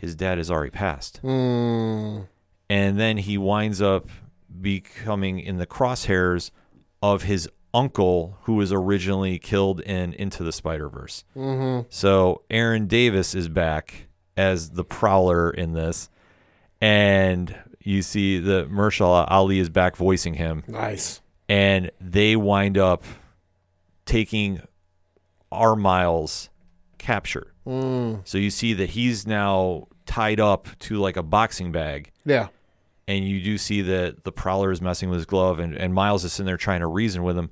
[0.00, 1.20] his dad has already passed.
[1.22, 2.28] Mm.
[2.68, 4.08] And then he winds up
[4.60, 6.50] becoming in the crosshairs
[7.02, 11.24] of his uncle who was originally killed in Into the Spider Verse.
[11.36, 11.86] Mm-hmm.
[11.88, 16.08] So Aaron Davis is back as the Prowler in this,
[16.80, 21.20] and you see the Mahershala Ali is back voicing him, Nice.
[21.48, 23.04] and they wind up
[24.06, 24.62] taking
[25.52, 26.48] our Miles
[26.98, 27.49] capture.
[27.66, 28.20] Mm.
[28.26, 32.48] So you see that he's now tied up to like a boxing bag Yeah.
[33.06, 36.24] and you do see that the prowler is messing with his glove and, and miles
[36.24, 37.50] is sitting there trying to reason with him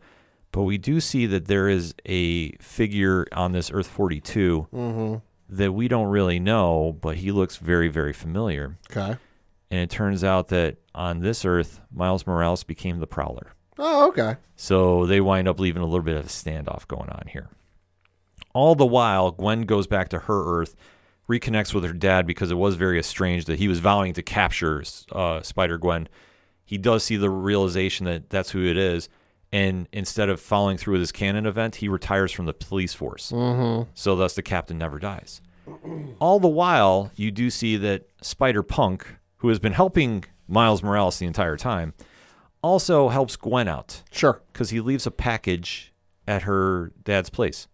[0.50, 5.86] but we do see that there is a figure on this earth 42 that we
[5.88, 9.16] don't really know but he looks very very familiar Okay.
[9.70, 14.36] and it turns out that on this earth miles morales became the prowler Oh, okay.
[14.56, 17.48] so they wind up leaving a little bit of a standoff going on here.
[18.58, 20.74] All the while, Gwen goes back to her Earth,
[21.28, 24.82] reconnects with her dad because it was very estranged that he was vowing to capture
[25.12, 26.08] uh, Spider Gwen.
[26.64, 29.08] He does see the realization that that's who it is.
[29.52, 33.30] And instead of following through with his canon event, he retires from the police force.
[33.30, 33.90] Mm-hmm.
[33.94, 35.40] So, thus, the captain never dies.
[36.18, 41.20] All the while, you do see that Spider Punk, who has been helping Miles Morales
[41.20, 41.94] the entire time,
[42.60, 44.42] also helps Gwen out Sure.
[44.52, 45.92] because he leaves a package
[46.26, 47.68] at her dad's place.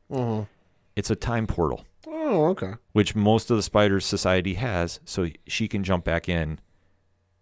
[0.97, 2.75] It's a time portal, Oh, okay.
[2.93, 6.61] which most of the Spiders Society has, so she can jump back in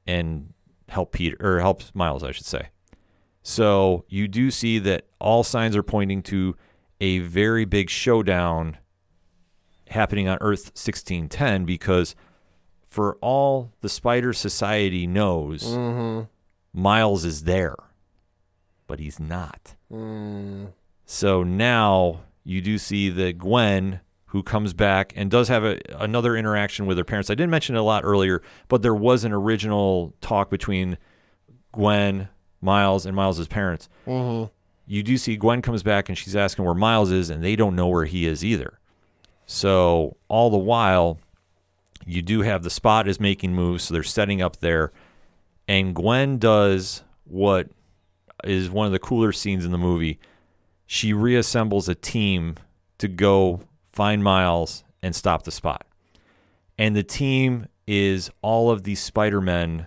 [0.07, 0.53] and
[0.89, 2.69] help Peter or help Miles, I should say.
[3.43, 6.57] So you do see that all signs are pointing to
[7.01, 8.79] a very big showdown
[9.89, 12.15] happening on Earth 1610 because
[12.89, 16.25] for all the Spider Society knows, mm-hmm.
[16.73, 17.77] Miles is there,
[18.87, 19.75] but he's not.
[19.93, 20.73] Mm.
[21.05, 26.37] So now you do see that Gwen, who comes back and does have a, another
[26.37, 27.31] interaction with her parents.
[27.31, 30.99] I didn't mention it a lot earlier, but there was an original talk between
[31.73, 32.29] Gwen,
[32.61, 33.89] Miles, and Miles's parents.
[34.07, 34.51] Mm-hmm.
[34.87, 37.77] You do see Gwen comes back and she's asking where Miles is, and they don't
[37.77, 38.79] know where he is either.
[39.47, 41.19] So all the while,
[42.07, 44.93] you do have the spot is making moves, so they're setting up there,
[45.69, 47.69] and Gwen does what
[48.45, 50.19] is one of the cooler scenes in the movie.
[50.87, 52.57] She reassembles a team
[52.99, 55.87] to go find Miles and stop the spot.
[56.79, 59.87] And the team is all of the Spider-Men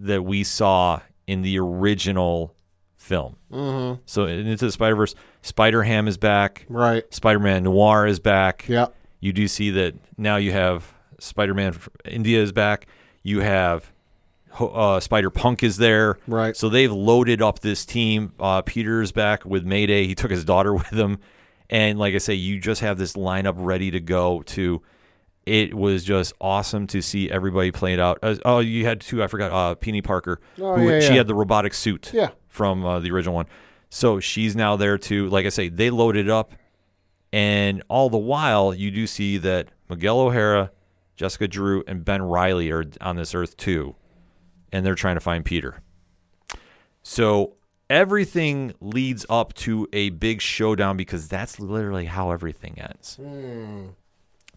[0.00, 2.54] that we saw in the original
[2.94, 3.36] film.
[3.52, 4.00] Mm-hmm.
[4.06, 6.66] So Into the Spider-Verse, Spider-Ham is back.
[6.68, 7.02] Right.
[7.12, 8.66] Spider-Man Noir is back.
[8.68, 8.94] Yep.
[9.20, 12.86] You do see that now you have Spider-Man India is back.
[13.22, 13.92] You have
[14.60, 16.18] uh, Spider Punk is there.
[16.26, 16.56] Right.
[16.56, 18.32] So they've loaded up this team.
[18.38, 20.06] Uh, Peter's back with Mayday.
[20.06, 21.18] He took his daughter with him.
[21.70, 24.82] And like I say, you just have this lineup ready to go to.
[25.44, 28.18] It was just awesome to see everybody play it out.
[28.22, 29.22] Uh, oh, you had two.
[29.22, 29.50] I forgot.
[29.50, 30.40] Uh, Peni Parker.
[30.60, 31.14] Oh, who yeah, she yeah.
[31.18, 32.30] had the robotic suit Yeah.
[32.48, 33.46] from uh, the original one.
[33.88, 35.28] So she's now there too.
[35.30, 36.52] Like I say, they loaded up,
[37.32, 40.70] and all the while you do see that Miguel O'Hara,
[41.16, 43.94] Jessica Drew, and Ben Reilly are on this Earth too,
[44.72, 45.80] and they're trying to find Peter.
[47.02, 47.54] So
[47.88, 53.18] everything leads up to a big showdown because that's literally how everything ends.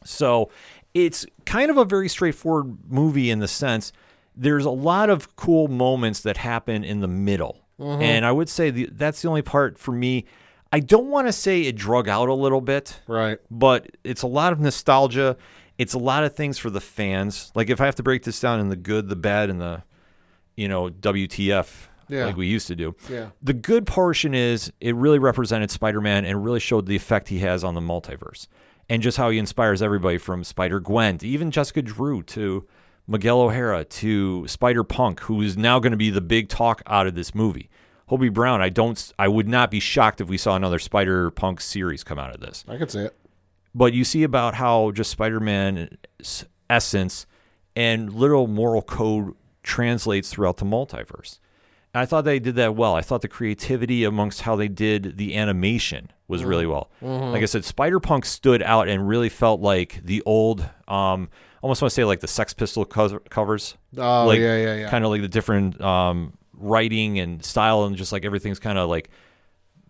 [0.03, 0.49] So
[0.93, 3.91] it's kind of a very straightforward movie in the sense
[4.35, 7.65] there's a lot of cool moments that happen in the middle.
[7.79, 8.01] Mm-hmm.
[8.01, 10.25] And I would say the, that's the only part for me.
[10.71, 13.39] I don't want to say it drug out a little bit, Right.
[13.51, 15.35] but it's a lot of nostalgia.
[15.77, 17.51] It's a lot of things for the fans.
[17.55, 19.83] Like if I have to break this down in the good, the bad, and the
[20.55, 22.25] you know WTF, Yeah.
[22.25, 22.95] like we used to do.
[23.09, 23.29] Yeah.
[23.41, 27.63] The good portion is it really represented Spider-Man and really showed the effect he has
[27.63, 28.47] on the multiverse,
[28.89, 32.67] and just how he inspires everybody from Spider Gwen to even Jessica Drew to
[33.07, 37.07] Miguel O'Hara to Spider Punk, who is now going to be the big talk out
[37.07, 37.69] of this movie.
[38.09, 41.61] Hobie Brown, I don't, I would not be shocked if we saw another Spider Punk
[41.61, 43.15] series come out of this I could see it.
[43.73, 47.25] but you see about how just Spider-Man's essence
[47.75, 51.39] and literal moral code translates throughout the multiverse.
[51.93, 52.95] And I thought they did that well.
[52.95, 56.89] I thought the creativity amongst how they did the animation was really well.
[57.01, 61.29] Like I said, Spider-Punk stood out and really felt like the old, um,
[61.61, 63.75] almost want to say like the Sex Pistol co- covers.
[63.97, 64.89] Oh, like, yeah, yeah, yeah.
[64.89, 68.89] Kind of like the different um, writing and style, and just like everything's kind of
[68.89, 69.09] like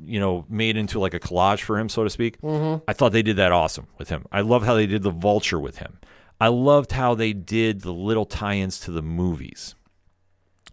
[0.03, 2.41] you know, made into like a collage for him, so to speak.
[2.41, 2.83] Mm-hmm.
[2.87, 4.25] I thought they did that awesome with him.
[4.31, 5.99] I love how they did the vulture with him.
[6.41, 9.75] I loved how they did the little tie-ins to the movies.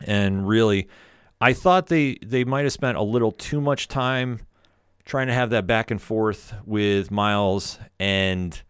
[0.01, 0.89] And really,
[1.43, 4.41] I thought they they might have spent a little too much time
[5.05, 8.63] trying to have that back and forth with Miles and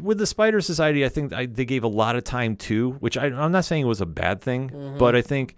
[0.00, 3.18] with the Spider Society, I think I, they gave a lot of time too, which
[3.18, 4.96] I, I'm not saying it was a bad thing, mm-hmm.
[4.96, 5.56] but I think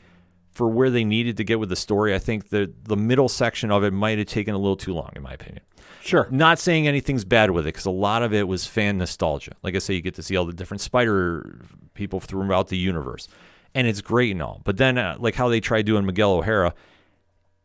[0.50, 3.70] for where they needed to get with the story, I think the the middle section
[3.70, 5.62] of it might have taken a little too long, in my opinion.
[6.08, 6.26] Sure.
[6.30, 9.52] Not saying anything's bad with it because a lot of it was fan nostalgia.
[9.62, 11.60] Like I say, you get to see all the different Spider
[11.92, 13.28] people throughout the universe,
[13.74, 14.62] and it's great and all.
[14.64, 16.72] But then, uh, like how they tried doing Miguel O'Hara,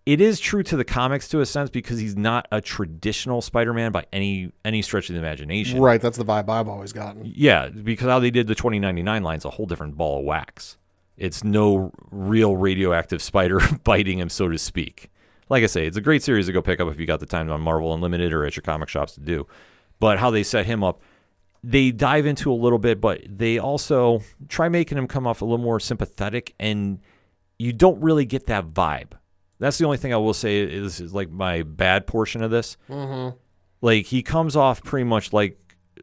[0.05, 3.93] it is true to the comics to a sense because he's not a traditional Spider-Man
[3.93, 5.79] by any any stretch of the imagination.
[5.79, 6.01] Right.
[6.01, 7.21] That's the vibe I've always gotten.
[7.23, 10.77] Yeah, because how they did the 2099 line's a whole different ball of wax.
[11.15, 15.09] It's no real radioactive spider biting him, so to speak.
[15.49, 17.25] Like I say, it's a great series to go pick up if you got the
[17.25, 19.47] time on Marvel Unlimited or at your comic shops to do.
[19.99, 21.01] But how they set him up,
[21.63, 25.45] they dive into a little bit, but they also try making him come off a
[25.45, 26.99] little more sympathetic, and
[27.59, 29.11] you don't really get that vibe.
[29.59, 32.75] That's the only thing I will say is, is like my bad portion of this.
[32.89, 33.37] Mm-hmm.
[33.81, 35.57] Like he comes off pretty much like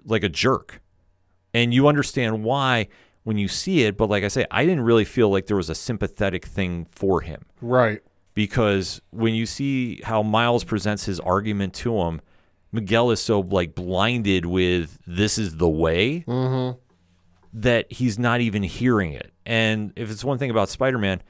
[0.05, 0.81] like a jerk
[1.53, 2.89] and you understand why
[3.25, 5.69] when you see it but like i say i didn't really feel like there was
[5.69, 8.01] a sympathetic thing for him Right.
[8.41, 12.23] Because when you see how miles presents his argument to him
[12.73, 16.25] miguel is so like blinded with this is the way
[17.53, 19.31] that he's not even hearing it.
[19.45, 21.23] And if it's one thing about spider-man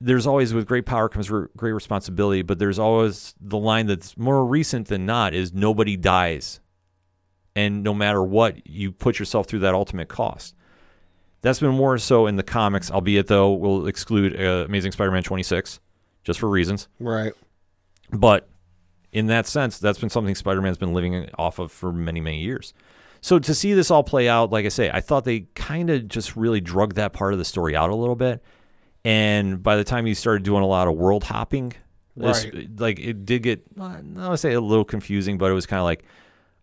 [0.00, 4.16] there's always with great power comes re- great responsibility but there's always the line that's
[4.16, 6.60] more recent than not is nobody dies.
[7.54, 10.54] And no matter what you put yourself through that ultimate cost.
[11.42, 15.80] That's been more so in the comics albeit though we'll exclude uh, amazing spider-man 26
[16.24, 17.32] just for reasons Right.
[18.10, 18.48] but
[19.12, 22.74] in that sense that's been something spider-man's been living off of for many many years
[23.20, 26.08] so to see this all play out like i say i thought they kind of
[26.08, 28.42] just really drug that part of the story out a little bit
[29.04, 31.72] and by the time you started doing a lot of world hopping
[32.16, 32.68] this, Right.
[32.78, 35.84] like it did get i to say a little confusing but it was kind of
[35.84, 36.04] like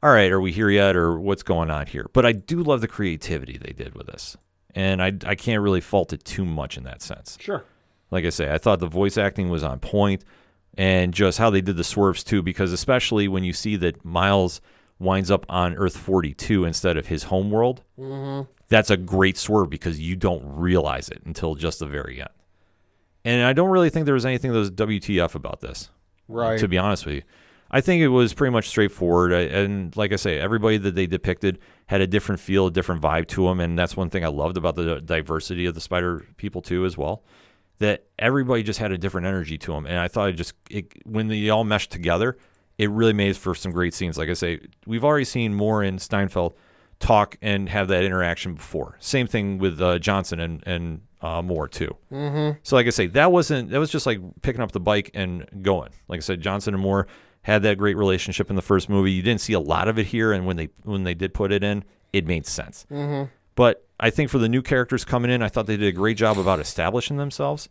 [0.03, 2.81] all right are we here yet or what's going on here but i do love
[2.81, 4.35] the creativity they did with this
[4.73, 7.63] and i, I can't really fault it too much in that sense Sure.
[8.11, 10.23] Like I say, I thought the voice acting was on point
[10.77, 14.61] and just how they did the swerves too, because especially when you see that Miles
[14.99, 18.49] winds up on Earth 42 instead of his home world, mm-hmm.
[18.67, 22.29] that's a great swerve because you don't realize it until just the very end.
[23.23, 25.89] And I don't really think there was anything that was WTF about this
[26.27, 26.59] Right.
[26.59, 27.21] to be honest with you.
[27.73, 29.31] I think it was pretty much straightforward.
[29.31, 33.27] And like I say, everybody that they depicted had a different feel, a different vibe
[33.29, 33.61] to them.
[33.61, 36.97] And that's one thing I loved about the diversity of the Spider people, too, as
[36.97, 37.23] well.
[37.81, 39.85] That everybody just had a different energy to them.
[39.85, 42.37] And I thought it just, it, when they all meshed together,
[42.77, 44.17] it really made for some great scenes.
[44.17, 46.53] Like I say, we've already seen Moore in Steinfeld
[46.99, 48.97] talk and have that interaction before.
[48.99, 51.95] Same thing with uh, Johnson and, and uh, Moore, too.
[52.63, 55.47] So like I say, that wasn't that was just like picking up the bike and
[55.63, 55.89] going.
[56.07, 57.07] Like I said, Johnson and Moore
[57.43, 59.11] had that great relationship in the first movie.
[59.11, 61.51] You didn't see a lot of it here, and when they when they did put
[61.51, 61.83] it in,
[62.13, 62.85] it made sense.
[63.55, 66.17] But I think for the new characters coming in, I thought they did a great
[66.17, 67.69] job about establishing themselves.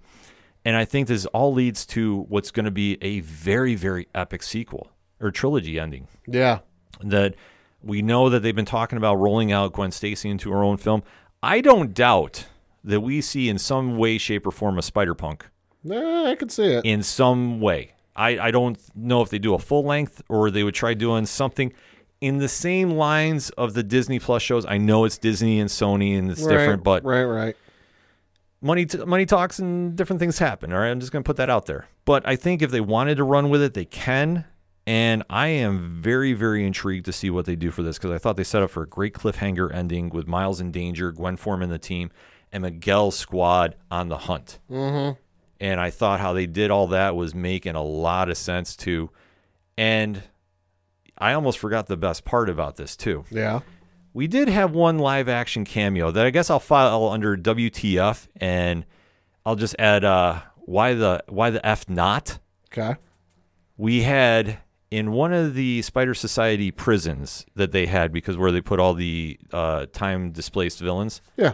[0.64, 4.43] And I think this all leads to what's going to be a very, very epic
[4.43, 6.59] sequel or trilogy ending Yeah.
[7.03, 7.35] that
[7.83, 11.03] we know that they've been talking about rolling out Gwen Stacy into her own film.
[11.43, 12.47] I don't doubt
[12.85, 15.47] that we see in some way, shape, or form a Spider Punk
[15.83, 16.85] Nah, I could see it.
[16.85, 17.93] in some way.
[18.14, 21.24] I, I don't know if they do a full length or they would try doing
[21.24, 21.72] something.
[22.21, 24.66] In the same lines of the Disney Plus shows.
[24.66, 27.57] I know it's Disney and Sony and it's Right, different, but right, right.
[28.61, 30.73] money t- money talks and different things happen.
[30.73, 31.87] All right, I'm just going to put that out there.
[32.05, 34.45] But I think if they wanted to run with it, they can.
[34.87, 38.18] And I am very, very intrigued to see what they do for this because I
[38.18, 41.68] thought they set up for a great cliffhanger ending with Miles in danger, Gwen forming
[41.68, 42.11] the team,
[42.51, 44.59] and Miguel's squad on the hunt.
[44.71, 45.18] Mm-hmm.
[45.61, 49.11] And I thought how they did all that was making a lot of sense too.
[49.77, 50.23] And
[51.21, 53.25] I almost forgot the best part about this too.
[53.31, 53.61] Yeah.
[54.12, 58.85] We did have one live action cameo that I guess I'll file under WTF and
[59.47, 62.39] I'll just add uh why the why the F not?
[62.73, 62.97] Okay.
[63.77, 64.59] We had
[64.91, 68.95] in one of the Spider Society prisons that they had because where they put all
[68.95, 71.53] the uh, time displaced villains, Yeah.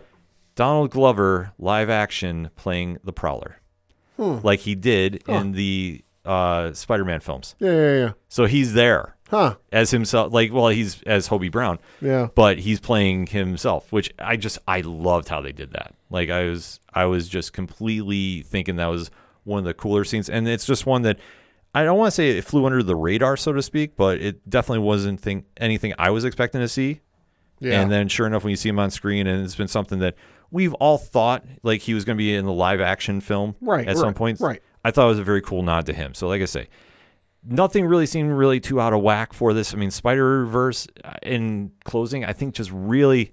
[0.54, 3.56] Donald Glover live action playing the Prowler.
[4.18, 7.54] Like he did in the uh, Spider Man films.
[7.58, 8.12] Yeah, yeah, yeah.
[8.28, 9.56] So he's there Huh.
[9.72, 11.78] as himself like well he's as Hobie Brown.
[12.00, 12.28] Yeah.
[12.34, 15.94] but he's playing himself, which I just I loved how they did that.
[16.10, 19.10] Like I was I was just completely thinking that was
[19.44, 21.18] one of the cooler scenes, and it's just one that
[21.74, 24.48] I don't want to say it flew under the radar, so to speak, but it
[24.48, 27.00] definitely wasn't thing, anything I was expecting to see.
[27.60, 27.80] Yeah.
[27.80, 30.14] And then sure enough, when you see him on screen, and it's been something that
[30.50, 33.86] we've all thought like he was going to be in the live action film Right,
[33.88, 34.40] at some point.
[34.40, 34.62] right.
[34.84, 36.14] I thought it was a very cool nod to him.
[36.14, 36.68] So like I say,
[37.46, 39.72] nothing really seemed really too out of whack for this.
[39.72, 43.32] I mean, Spider Verse uh, in closing, I think just really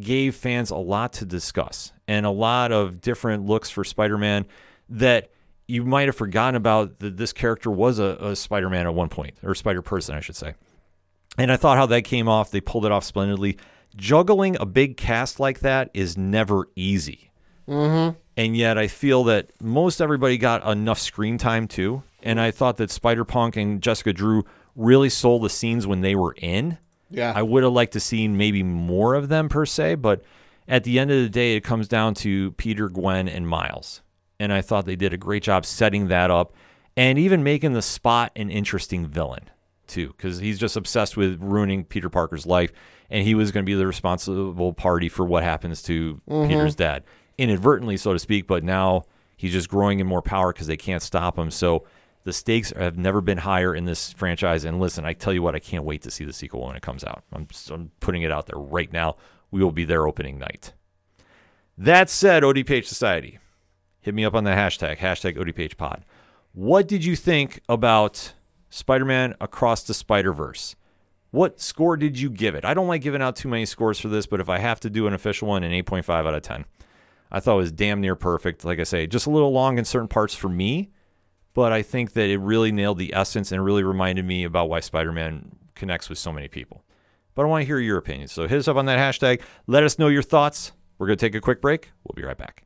[0.00, 4.46] gave fans a lot to discuss and a lot of different looks for Spider Man
[4.88, 5.30] that
[5.66, 9.08] you might have forgotten about that this character was a, a Spider Man at one
[9.08, 10.54] point, or Spider Person, I should say.
[11.38, 12.50] And I thought how that came off.
[12.50, 13.58] They pulled it off splendidly.
[13.96, 17.30] Juggling a big cast like that is never easy.
[17.68, 18.18] Mm-hmm.
[18.36, 22.02] And yet I feel that most everybody got enough screen time too.
[22.22, 24.44] And I thought that Spider Punk and Jessica Drew
[24.76, 26.78] really sold the scenes when they were in.
[27.10, 27.32] Yeah.
[27.34, 30.22] I would have liked to seen maybe more of them per se, but
[30.66, 34.00] at the end of the day, it comes down to Peter, Gwen, and Miles.
[34.40, 36.54] And I thought they did a great job setting that up
[36.96, 39.50] and even making the spot an interesting villain
[39.86, 42.72] too, because he's just obsessed with ruining Peter Parker's life,
[43.10, 46.48] and he was going to be the responsible party for what happens to mm-hmm.
[46.48, 47.04] Peter's dad,
[47.36, 48.46] inadvertently, so to speak.
[48.46, 49.04] But now
[49.36, 51.50] he's just growing in more power because they can't stop him.
[51.50, 51.84] So
[52.24, 54.64] the stakes have never been higher in this franchise.
[54.64, 56.82] And listen, I tell you what, I can't wait to see the sequel when it
[56.82, 57.24] comes out.
[57.32, 59.16] I'm, I'm putting it out there right now.
[59.50, 60.72] We will be there opening night.
[61.76, 63.38] That said, ODPH Society,
[64.00, 66.02] hit me up on the hashtag, hashtag ODPHpod.
[66.52, 68.34] What did you think about
[68.70, 70.76] Spider Man Across the Spider Verse?
[71.30, 72.64] What score did you give it?
[72.64, 74.90] I don't like giving out too many scores for this, but if I have to
[74.90, 76.66] do an official one, an 8.5 out of 10.
[77.30, 78.66] I thought it was damn near perfect.
[78.66, 80.90] Like I say, just a little long in certain parts for me,
[81.54, 84.80] but I think that it really nailed the essence and really reminded me about why
[84.80, 86.84] Spider Man connects with so many people.
[87.34, 88.28] But I want to hear your opinion.
[88.28, 89.40] So hit us up on that hashtag.
[89.66, 90.72] Let us know your thoughts.
[90.98, 91.90] We're going to take a quick break.
[92.04, 92.64] We'll be right back.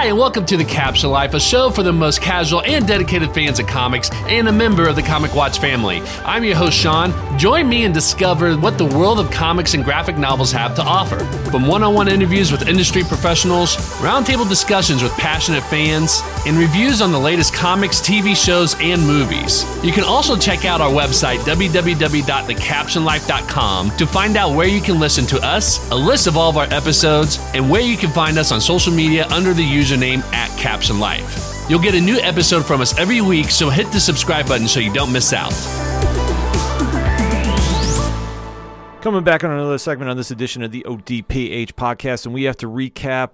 [0.00, 3.34] Hi, and welcome to The Capsule Life, a show for the most casual and dedicated
[3.34, 6.00] fans of comics and a member of the Comic Watch family.
[6.24, 7.12] I'm your host, Sean.
[7.38, 11.18] Join me and discover what the world of comics and graphic novels have to offer.
[11.50, 17.02] From one on one interviews with industry professionals, roundtable discussions with passionate fans, and reviews
[17.02, 19.66] on the latest comics, TV shows, and movies.
[19.84, 25.26] You can also check out our website, www.thecaptionlife.com, to find out where you can listen
[25.26, 28.50] to us, a list of all of our episodes, and where you can find us
[28.50, 31.68] on social media under the username at Caption Life.
[31.68, 34.80] You'll get a new episode from us every week, so hit the subscribe button so
[34.80, 35.52] you don't miss out.
[39.02, 42.56] Coming back on another segment on this edition of the ODPH podcast, and we have
[42.58, 43.30] to recap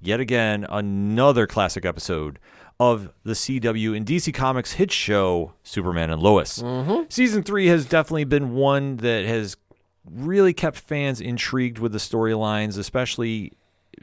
[0.00, 2.38] yet again another classic episode
[2.80, 6.60] of the CW and DC Comics hit show Superman and Lois.
[6.60, 7.04] Mm-hmm.
[7.08, 9.56] Season three has definitely been one that has
[10.04, 13.52] really kept fans intrigued with the storylines, especially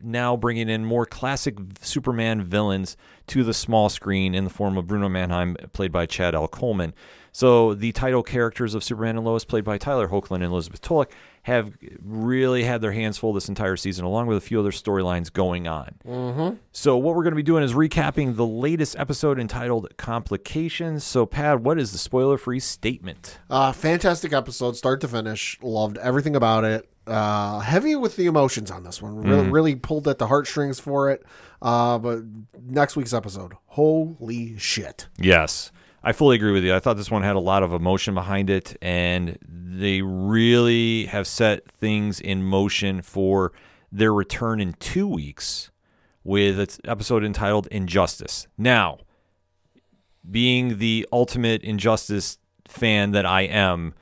[0.02, 4.88] now bringing in more classic Superman villains to the small screen in the form of
[4.88, 6.48] Bruno Mannheim, played by Chad L.
[6.48, 6.94] Coleman.
[7.34, 11.14] So the title characters of Superman and Lois, played by Tyler Hoechlin and Elizabeth Tulloch,
[11.44, 11.72] have
[12.04, 15.66] really had their hands full this entire season, along with a few other storylines going
[15.66, 15.96] on.
[16.06, 16.58] Mm-hmm.
[16.74, 21.26] So what we're going to be doing is recapping the latest episode entitled "Complications." So,
[21.26, 23.39] Pat, what is the spoiler-free statement?
[23.50, 25.58] Uh, fantastic episode, start to finish.
[25.62, 26.91] Loved everything about it.
[27.08, 29.16] Uh, heavy with the emotions on this one.
[29.24, 31.24] Really, really pulled at the heartstrings for it.
[31.62, 32.20] Uh, but
[32.62, 35.08] next week's episode, holy shit!
[35.18, 35.72] Yes,
[36.04, 36.74] I fully agree with you.
[36.76, 41.28] I thought this one had a lot of emotion behind it, and they really have
[41.28, 43.52] set things in motion for
[43.91, 45.72] their return in two weeks
[46.24, 48.47] with an episode entitled Injustice.
[48.58, 48.99] Now,
[50.30, 52.38] being the ultimate Injustice
[52.68, 53.93] fan that I am,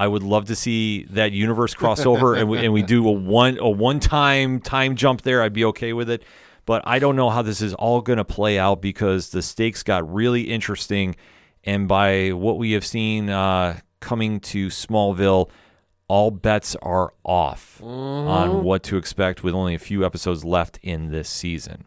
[0.00, 3.58] I would love to see that universe crossover and we, and we do a one
[3.58, 5.42] a one time time jump there.
[5.42, 6.22] I'd be okay with it.
[6.64, 9.82] But I don't know how this is all going to play out because the stakes
[9.82, 11.16] got really interesting,
[11.64, 15.50] and by what we have seen uh, coming to Smallville,
[16.08, 21.10] all bets are off on what to expect with only a few episodes left in
[21.10, 21.84] this season.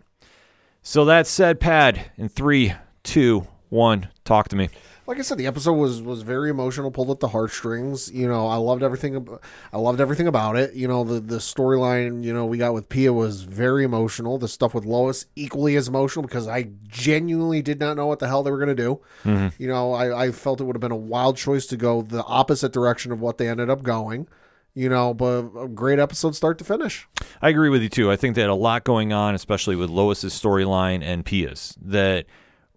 [0.83, 4.69] So that said, Pad, in three, two, one, talk to me.
[5.05, 8.11] Like I said, the episode was was very emotional, pulled at the heartstrings.
[8.11, 9.15] You know, I loved everything.
[9.17, 9.41] ab-
[9.71, 10.73] I loved everything about it.
[10.73, 14.37] You know, the the storyline you know we got with Pia was very emotional.
[14.37, 18.27] The stuff with Lois equally as emotional because I genuinely did not know what the
[18.27, 19.01] hell they were going to do.
[19.25, 19.61] Mm-hmm.
[19.61, 22.23] You know, I, I felt it would have been a wild choice to go the
[22.23, 24.27] opposite direction of what they ended up going.
[24.75, 27.07] You know, but a great episode start to finish.
[27.43, 28.09] I agree with you too.
[28.09, 31.77] I think they had a lot going on, especially with Lois's storyline and Pia's.
[31.79, 32.25] That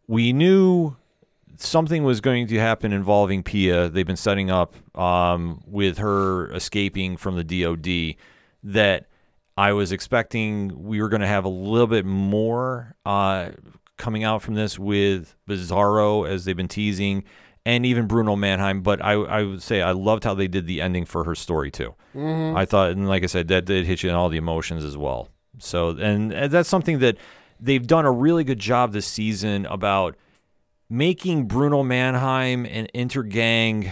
[0.06, 0.96] we knew
[1.58, 3.88] something was going to happen involving Pia.
[3.88, 8.16] They've been setting up um, with her escaping from the DoD.
[8.62, 9.06] That
[9.56, 13.50] I was expecting we were going to have a little bit more uh,
[13.96, 17.24] coming out from this with Bizarro, as they've been teasing,
[17.64, 18.82] and even Bruno Mannheim.
[18.82, 21.70] But I, I would say I loved how they did the ending for her story
[21.70, 21.94] too.
[22.56, 24.96] I thought, and like I said, that did hit you in all the emotions as
[24.96, 25.28] well.
[25.58, 27.16] So, and, and that's something that
[27.60, 30.16] they've done a really good job this season about
[30.88, 33.90] making Bruno Mannheim and Intergang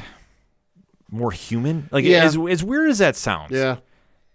[1.10, 1.88] more human.
[1.90, 2.24] Like, Yeah.
[2.24, 3.76] as, as weird as that sounds, Yeah,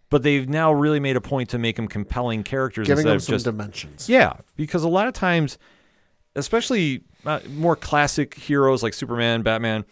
[0.09, 3.33] but they've now really made a point to make them compelling characters giving them some
[3.33, 4.07] just dimensions.
[4.09, 5.57] yeah, because a lot of times,
[6.35, 9.83] especially uh, more classic heroes like Superman, Batman,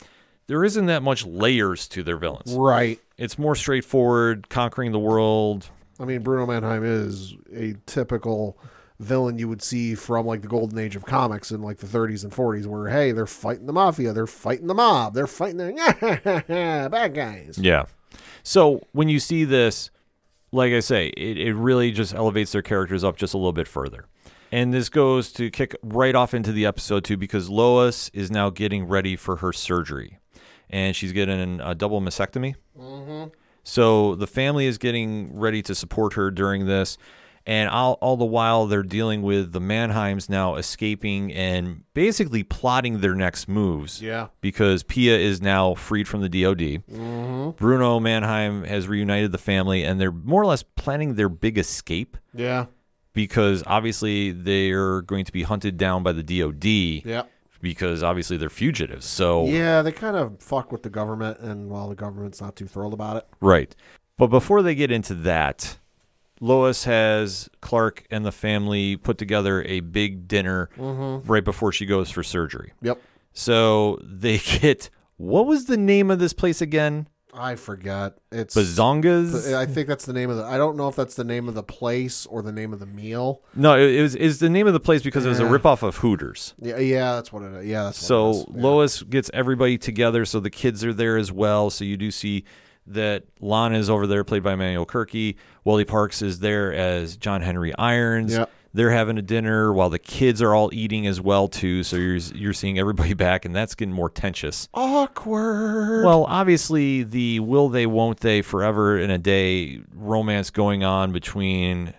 [0.48, 2.54] there isn't that much layers to their villains.
[2.54, 3.00] Right.
[3.18, 5.70] It's more straightforward, conquering the world.
[6.00, 8.58] I mean, Bruno Mannheim is a typical
[9.00, 12.24] villain you would see from like the golden age of comics in like the 30s
[12.24, 16.44] and 40s, where hey, they're fighting the mafia, they're fighting the mob, they're fighting the
[16.92, 17.58] bad guys.
[17.58, 17.86] Yeah.
[18.44, 19.92] So when you see this,
[20.52, 23.68] like I say, it, it really just elevates their characters up just a little bit
[23.68, 24.06] further.
[24.52, 28.50] And this goes to kick right off into the episode too, because Lois is now
[28.50, 30.20] getting ready for her surgery,
[30.70, 32.56] and she's getting a double mastectomy.
[32.80, 33.30] Mm-hmm.
[33.64, 36.98] So the family is getting ready to support her during this,
[37.48, 43.00] and all, all the while they're dealing with the Mannheims now escaping and basically plotting
[43.00, 44.02] their next moves.
[44.02, 44.28] Yeah.
[44.42, 46.60] Because Pia is now freed from the DoD.
[46.60, 47.52] Mm-hmm.
[47.52, 52.18] Bruno Mannheim has reunited the family, and they're more or less planning their big escape
[52.34, 52.66] Yeah.
[53.14, 57.24] because obviously they're going to be hunted down by the DoD Yeah.
[57.62, 59.06] because obviously they're fugitives.
[59.06, 62.68] So Yeah, they kind of fuck with the government, and while the government's not too
[62.68, 63.28] thrilled about it.
[63.40, 63.74] Right.
[64.18, 65.78] But before they get into that,
[66.40, 71.30] Lois has Clark and the family put together a big dinner mm-hmm.
[71.30, 72.74] right before she goes for surgery.
[72.82, 73.02] Yep.
[73.34, 77.08] So they get what was the name of this place again?
[77.34, 78.18] I forget.
[78.32, 79.54] It's Bazongas?
[79.54, 80.44] I think that's the name of the.
[80.44, 82.86] I don't know if that's the name of the place or the name of the
[82.86, 83.44] meal.
[83.56, 85.50] No, it, it was is the name of the place because it was a Yeah.
[85.50, 86.56] ripoff of Hooters.
[86.60, 87.66] Yeah, yeah, that's what it is.
[87.66, 88.46] Yeah, that's So is.
[88.54, 88.64] Yeah.
[88.64, 91.70] Lois gets everybody together, so the kids are there as well.
[91.70, 92.44] So you do see
[92.88, 95.36] that Lana is over there, played by Emmanuelle Chriqui.
[95.64, 98.34] Wole Parks is there as John Henry Irons.
[98.34, 98.52] Yep.
[98.74, 101.84] They're having a dinner while the kids are all eating as well too.
[101.84, 104.70] So you're you're seeing everybody back, and that's getting more tensious.
[104.74, 106.06] awkward.
[106.06, 111.94] Well, obviously the will they, won't they, forever in a day romance going on between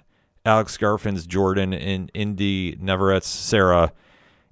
[0.45, 3.93] Alex Garfin's Jordan and Inde Navarrette's Sarah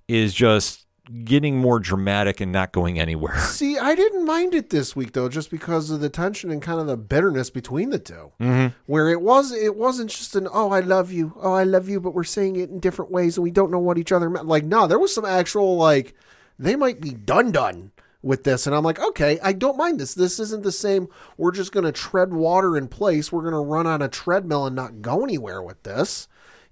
[0.09, 0.86] is just
[1.25, 3.39] getting more dramatic and not going anywhere.
[3.41, 6.81] See, I didn't mind it this week though, just because of the tension and kind
[6.81, 8.67] of the bitterness between the 2 mm-hmm.
[8.87, 12.01] Where it was, it wasn't just an "oh, I love you, oh, I love you,"
[12.01, 14.47] but we're saying it in different ways and we don't know what each other meant.
[14.47, 16.15] Like, no, there was some actual like
[16.59, 17.93] they might be done done
[18.23, 20.15] with this, and I'm like, okay, I don't mind this.
[20.15, 21.09] This isn't the same.
[21.37, 23.31] We're just gonna tread water in place.
[23.31, 26.27] We're gonna run on a treadmill and not go anywhere with this.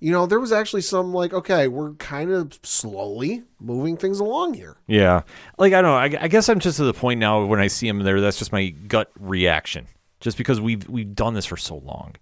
[0.05, 4.53] You know, there was actually some like, okay, we're kind of slowly moving things along
[4.53, 4.77] here.
[4.87, 5.23] Yeah.
[5.57, 6.19] Like, I don't know.
[6.19, 8.39] I, I guess I'm just to the point now when I see him there, that's
[8.39, 9.87] just my gut reaction,
[10.21, 12.17] just because we've, we've done this for so long.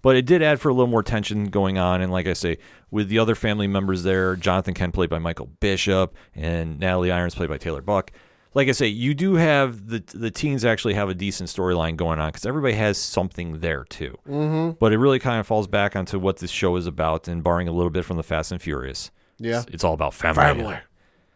[0.00, 2.02] But it did add for a little more tension going on.
[2.02, 2.58] And like I say,
[2.92, 7.34] with the other family members there, Jonathan Kent played by Michael Bishop and Natalie Irons
[7.34, 8.12] played by Tayler Buck.
[8.54, 12.18] Like I say, you do have the the teens actually have a decent storyline going
[12.20, 14.16] on because everybody has something there too.
[14.28, 14.76] Mm-hmm.
[14.78, 17.66] But it really kind of falls back onto what this show is about, and barring
[17.68, 19.60] a little bit from the Fast and Furious, Yeah.
[19.62, 20.42] it's, it's all about family.
[20.62, 20.78] family.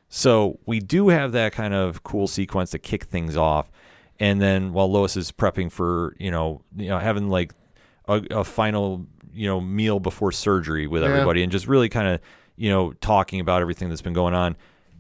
[0.09, 3.71] So we do have that kind of cool sequence to kick things off,
[4.19, 7.53] and then while Lois is prepping for you know you know having like
[8.07, 11.09] a, a final you know meal before surgery with Yeah.
[11.11, 12.21] everybody, and just really kind of
[12.57, 14.57] you know talking about everything that's been going on.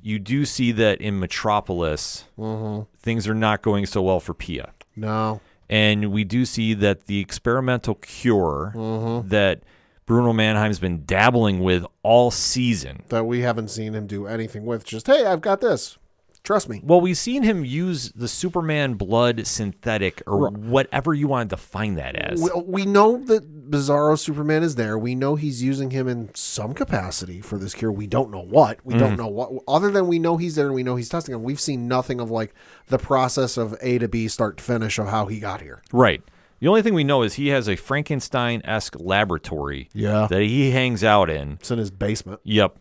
[0.08, 2.84] You do see that in Metropolis, mm-hmm.
[2.98, 4.72] things are not going so well for Pia.
[4.96, 5.42] No.
[5.68, 9.28] And we do see that the experimental cure mm-hmm.
[9.28, 9.64] that
[10.06, 13.02] Bruno Mannheim's been dabbling with all season.
[13.10, 14.82] That we haven't seen him do anything with.
[14.82, 15.98] Just, hey, I've got this.
[16.44, 16.80] Trust me.
[16.82, 21.96] Well, we've seen him use the Superman blood synthetic or whatever you want to define
[21.96, 22.40] that as.
[22.40, 24.98] We, we know that Bizarro Superman is there.
[24.98, 27.92] We know he's using him in some capacity for this cure.
[27.92, 28.78] We don't know what.
[28.84, 29.00] We Mm-hmm.
[29.02, 29.50] don't know what.
[29.68, 32.18] Other than we know he's there and we know he's testing him, we've seen nothing
[32.20, 32.54] of like
[32.86, 35.82] the process of A to B, start to finish of how he got here.
[35.92, 36.22] Right.
[36.60, 40.26] The only thing we know is he has a Frankenstein esque laboratory Yeah.
[40.30, 41.52] that he hangs out in.
[41.60, 42.40] It's in his basement.
[42.44, 42.78] Yep.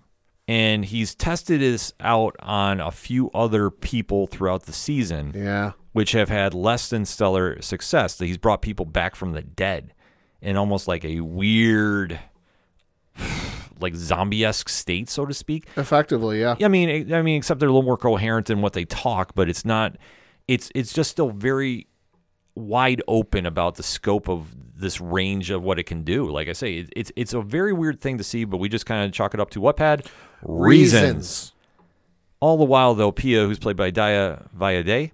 [0.48, 5.74] And he's tested this out on a few other people throughout the season, Yeah.
[5.92, 8.16] which have had less than stellar success.
[8.16, 9.94] That he's brought people back from the dead
[10.42, 12.20] in almost like a weird,
[13.80, 15.68] like zombie esque state, so to speak.
[15.76, 16.56] Effectively, yeah.
[16.62, 19.50] I mean, I mean, except they're a little more coherent in what they talk, but
[19.50, 19.98] it's not.
[20.48, 21.88] It's it's just still very
[22.56, 26.30] wide open about the scope of this range of what it can do.
[26.30, 28.86] Like I say, it, it's it's a very weird thing to see, but we just
[28.86, 30.08] kind of chalk it up to what pad
[30.42, 31.54] reasons.
[32.40, 35.12] All the while, though, Pia, who's played by Daya Vayade,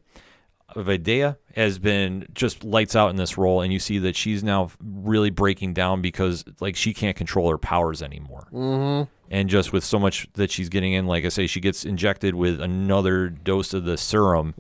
[0.76, 4.72] Vadea, has been just lights out in this role, and you see that she's now
[4.82, 8.47] really breaking down because like she can't control her powers anymore.
[8.51, 9.09] Mm-hmm.
[9.30, 12.36] And just with so much that she's getting in, like I say, she gets injected
[12.36, 14.53] with another dose of the serum,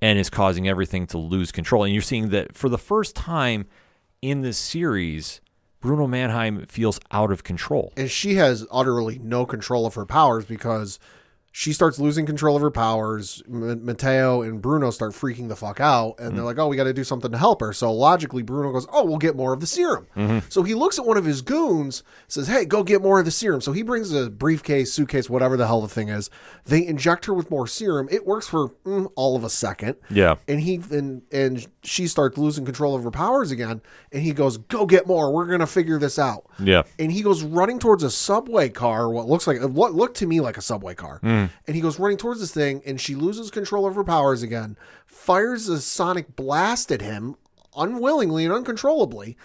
[0.00, 1.84] and is causing everything to lose control.
[1.84, 3.66] And you're seeing that for the first time
[4.24, 5.42] in this series,
[5.80, 7.92] Bruno Mannheim feels out of control.
[7.94, 10.98] and she has utterly no control of her powers because
[11.56, 13.40] she starts losing control of her powers.
[13.48, 16.46] M- Mateo and Bruno start freaking the fuck out, and they're mm-hmm.
[16.46, 19.04] like, "Oh, we got to do something to help her." So logically, Bruno goes, "Oh,
[19.04, 20.48] we'll get more of the serum." Mm-hmm.
[20.48, 23.30] So he looks at one of his goons, says, "Hey, go get more of the
[23.30, 26.28] serum." So he brings a briefcase, suitcase, whatever the hell the thing is.
[26.64, 28.08] They inject her with more serum.
[28.10, 29.94] It works for mm, all of a second.
[30.10, 30.34] Yeah.
[30.48, 33.80] And he and and she starts losing control of her powers again.
[34.10, 35.32] And he goes, "Go get more.
[35.32, 36.82] We're gonna figure this out." Yeah.
[36.98, 40.40] and he goes running towards a subway car what looks like what looked to me
[40.40, 41.43] like a subway car mm-hmm.
[41.44, 41.54] Mm-hmm.
[41.66, 44.76] and he goes running towards this thing and she loses control of her powers again
[45.06, 47.36] fires a sonic blast at him
[47.76, 49.36] unwillingly and uncontrollably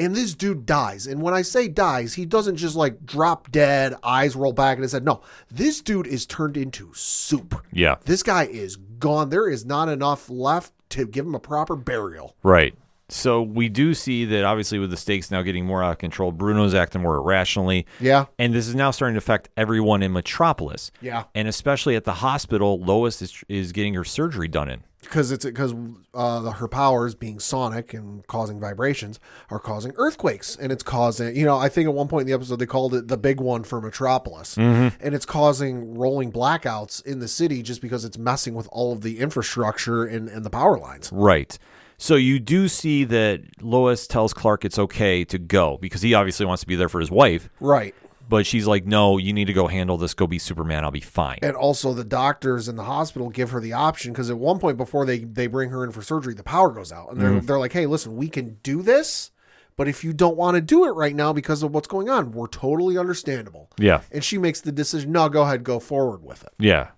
[0.00, 1.08] and this dude dies.
[1.08, 4.82] And when i say dies he doesn't just like drop dead eyes roll back in
[4.82, 5.04] his head.
[5.04, 7.64] No this dude is turned into soup.
[7.72, 7.96] Yeah.
[8.04, 9.30] this guy is gone.
[9.30, 12.36] There is not enough left to give him a proper burial.
[12.42, 12.74] Right.
[13.08, 16.30] So we do see that obviously with the stakes now getting more out of control,
[16.32, 17.86] Bruno's acting more irrationally.
[18.00, 18.26] Yeah.
[18.38, 20.90] And this is now starting to affect everyone in Metropolis.
[21.00, 21.24] Yeah.
[21.34, 24.82] And especially at the hospital, Lois is, is getting her surgery done in.
[25.00, 25.74] because it's because
[26.12, 31.44] uh, her powers being sonic and causing vibrations are causing earthquakes and it's causing you
[31.46, 33.62] know i think at one point in the episode they called it the big one
[33.62, 38.68] for metropolis and it's causing rolling blackouts in the city just because it's messing with
[38.72, 41.56] all of the infrastructure and, and the power lines Right.
[41.98, 46.46] So you do see that Lois tells Clark it's okay to go because he obviously
[46.46, 47.94] wants to be there for his wife, right
[48.28, 50.14] but she's like, "No, you need to go handle this.
[50.14, 50.84] Go be Superman.
[50.84, 54.30] I'll be fine." and also the doctors in the hospital give her the option because
[54.30, 57.10] at one point before they they bring her in for surgery the power goes out
[57.10, 57.46] and they're, mm-hmm.
[57.46, 59.30] they're like hey listen we can do this
[59.76, 62.32] but if you don't want to do it right now because of what's going on
[62.32, 64.00] we're totally understandable Yeah.
[64.10, 66.88] and she makes the decision no go ahead go forward with it Yeah.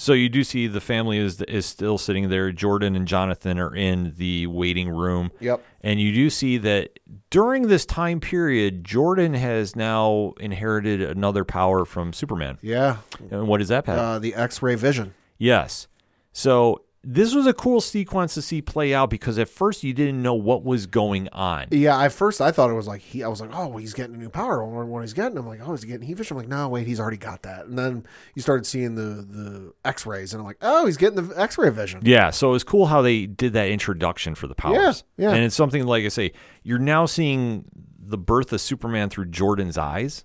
[0.00, 2.52] So you do see the family is is still sitting there.
[2.52, 5.32] Jordan and Jonathan are in the waiting room.
[5.40, 5.60] Yep.
[5.80, 11.84] And you do see that during this time period, Jordan has now inherited another power
[11.84, 12.58] from Superman.
[12.62, 12.98] yeah
[13.32, 13.98] And what is that, Pat?
[13.98, 15.88] uh, the x-ray vision yes.
[16.32, 20.20] So this was a cool sequence to see play out because at first you didn't
[20.20, 21.66] know what was going on.
[21.70, 24.16] yeah at first i thought it was like he i was like oh he's getting
[24.16, 26.48] a new power when he's getting i'm like oh he's getting heat vision i'm like
[26.48, 30.40] no wait he's already got that and then you started seeing the the x-rays and
[30.40, 33.26] i'm like oh he's getting the x-ray vision Yeah, so it was cool how they
[33.26, 35.04] did that introduction for the powers.
[35.16, 35.34] Yeah, yeah.
[35.34, 36.32] And it's something like I say,
[36.62, 37.64] you're now seeing
[37.98, 40.24] the birth of Superman through Jordan's eyes,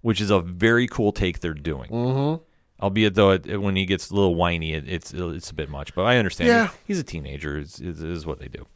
[0.00, 1.90] which is a very cool take they're doing.
[1.90, 2.43] Mm-hmm.
[2.80, 5.68] Albeit though, it, it- when he gets a little whiny, it, it's it's a bit
[5.68, 5.94] much.
[5.94, 6.48] But I understand.
[6.48, 6.70] Yeah.
[6.86, 7.58] he's a teenager.
[7.58, 8.66] It's, is what they do.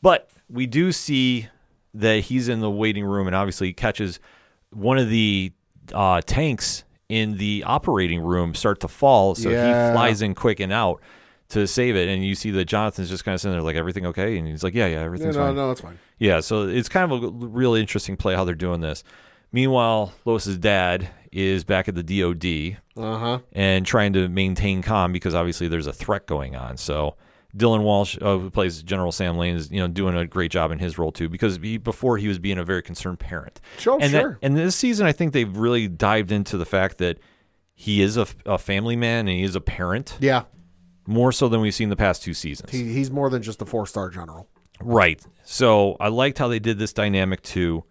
[0.00, 1.48] But we do see
[1.94, 4.18] that he's in the waiting room, and obviously he catches
[4.70, 5.52] one of the
[5.92, 9.34] uh, tanks in the operating room start to fall.
[9.34, 9.88] So Yeah.
[9.88, 11.00] he flies in quick and out
[11.50, 14.06] to save it, and you see that Jonathan's just kind of sitting there like everything
[14.06, 15.54] okay, and he's like, yeah, yeah, Yeah, everything's no fine.
[15.56, 18.80] no it's fine Yeah, so it's kind of a really interesting play how they're doing
[18.80, 19.04] this.
[19.52, 25.34] Meanwhile, Lois's dad is back at the DOD uh-huh and trying to maintain calm because
[25.34, 26.76] obviously there's a threat going on.
[26.76, 27.16] So
[27.56, 30.70] Dylan Walsh, uh, who plays General Sam Lane, is you know doing a great job
[30.72, 33.60] in his role too because he, before he was being a very concerned parent.
[33.78, 34.38] Sure, and that- sure.
[34.42, 37.18] and this season, I think they've really dived into the fact that
[37.74, 40.44] he is a, a family man and he is a parent Yeah,
[41.06, 42.70] more so than we've seen the past two seasons.
[42.70, 44.48] he, he's more than just a four star general.
[44.80, 45.22] Right.
[45.44, 47.84] So I liked how they did this dynamic too.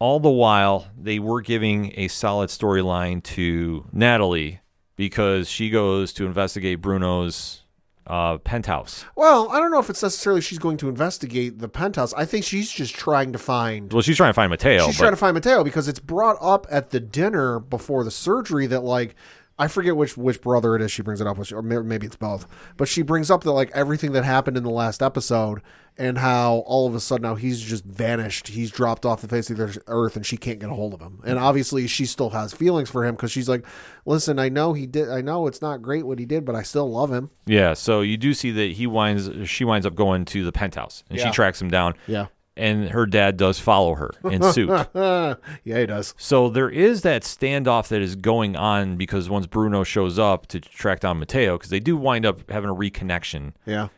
[0.00, 4.60] All the while, they were giving a solid storyline to Natalie
[4.96, 7.64] because she goes to investigate Bruno's
[8.06, 9.04] uh, penthouse.
[9.14, 12.12] Well, I don't know if it's necessarily she's going to investigate the penthouse.
[12.14, 13.92] I think she's just trying to find.
[13.92, 14.86] Well, she's trying to find Mateo.
[14.86, 18.10] she's but trying to find Mateo because it's brought up at the dinner before the
[18.10, 19.14] surgery that like
[19.60, 22.16] I forget which which brother it is she brings it up with, or maybe it's
[22.16, 22.46] both.
[22.78, 25.60] But she brings up that like everything that happened in the last episode
[25.98, 28.48] and how all of a sudden now he's just vanished.
[28.48, 31.02] He's dropped off the face of the earth, and she can't get a hold of
[31.02, 31.20] him.
[31.26, 33.66] And obviously, she still has feelings for him because she's like,
[34.06, 35.10] "Listen, I know he did.
[35.10, 38.00] I know it's not great what he did, but I still love him." yeah, so
[38.00, 41.30] you do see that he winds, she winds up going to the penthouse and she
[41.32, 41.96] tracks him down.
[42.06, 44.68] Yeah, And her dad does follow her in suit.
[44.94, 45.34] yeah,
[45.64, 46.14] he does.
[46.18, 50.60] So there is that standoff that is going on because once Bruno shows up to
[50.60, 53.88] track down Mateo, because they do wind up having a reconnection, Yeah,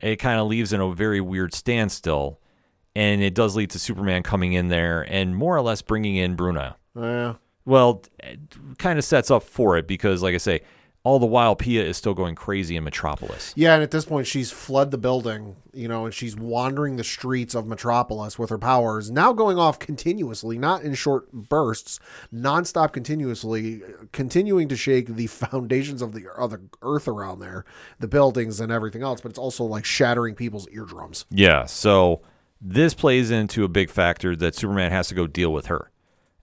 [0.00, 2.40] it kind of leaves in a very weird standstill.
[2.96, 6.34] And it does lead to Superman coming in there and more or less bringing in
[6.34, 6.74] Bruno.
[6.96, 7.34] yeah.
[7.64, 8.40] Well, it
[8.78, 10.62] kind of sets up for it because, like I say,
[11.08, 13.54] all the while Pia is still going crazy in Metropolis.
[13.56, 17.02] Yeah, and at this point, she's fled the building, you know, and she's wandering the
[17.02, 21.98] streets of Metropolis with her powers, now going off continuously, not in short bursts,
[22.30, 23.80] nonstop, continuously,
[24.12, 27.64] continuing to shake the foundations of the, of the earth around there,
[27.98, 31.24] the buildings and everything else, but it's also like shattering people's eardrums.
[31.30, 32.20] Yeah, so
[32.60, 35.90] this plays into a big factor that Superman has to go deal with her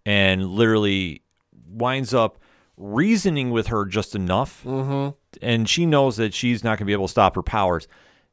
[0.08, 1.22] and literally
[1.68, 2.40] winds up
[2.78, 4.64] reasoning with her just enough.
[4.64, 5.16] Mm-hmm.
[5.42, 7.88] And she knows that she's not going to be able to stop her powers,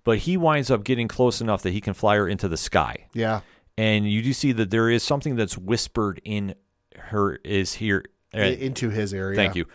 [0.05, 3.07] but he winds up getting close enough that he can fly her into the sky.
[3.15, 3.41] Yeah.
[3.79, 6.55] And you do see that there is something that's whispered in
[6.97, 8.05] her is here.
[8.35, 9.37] i- Into his area.
[9.37, 9.67] Thank you.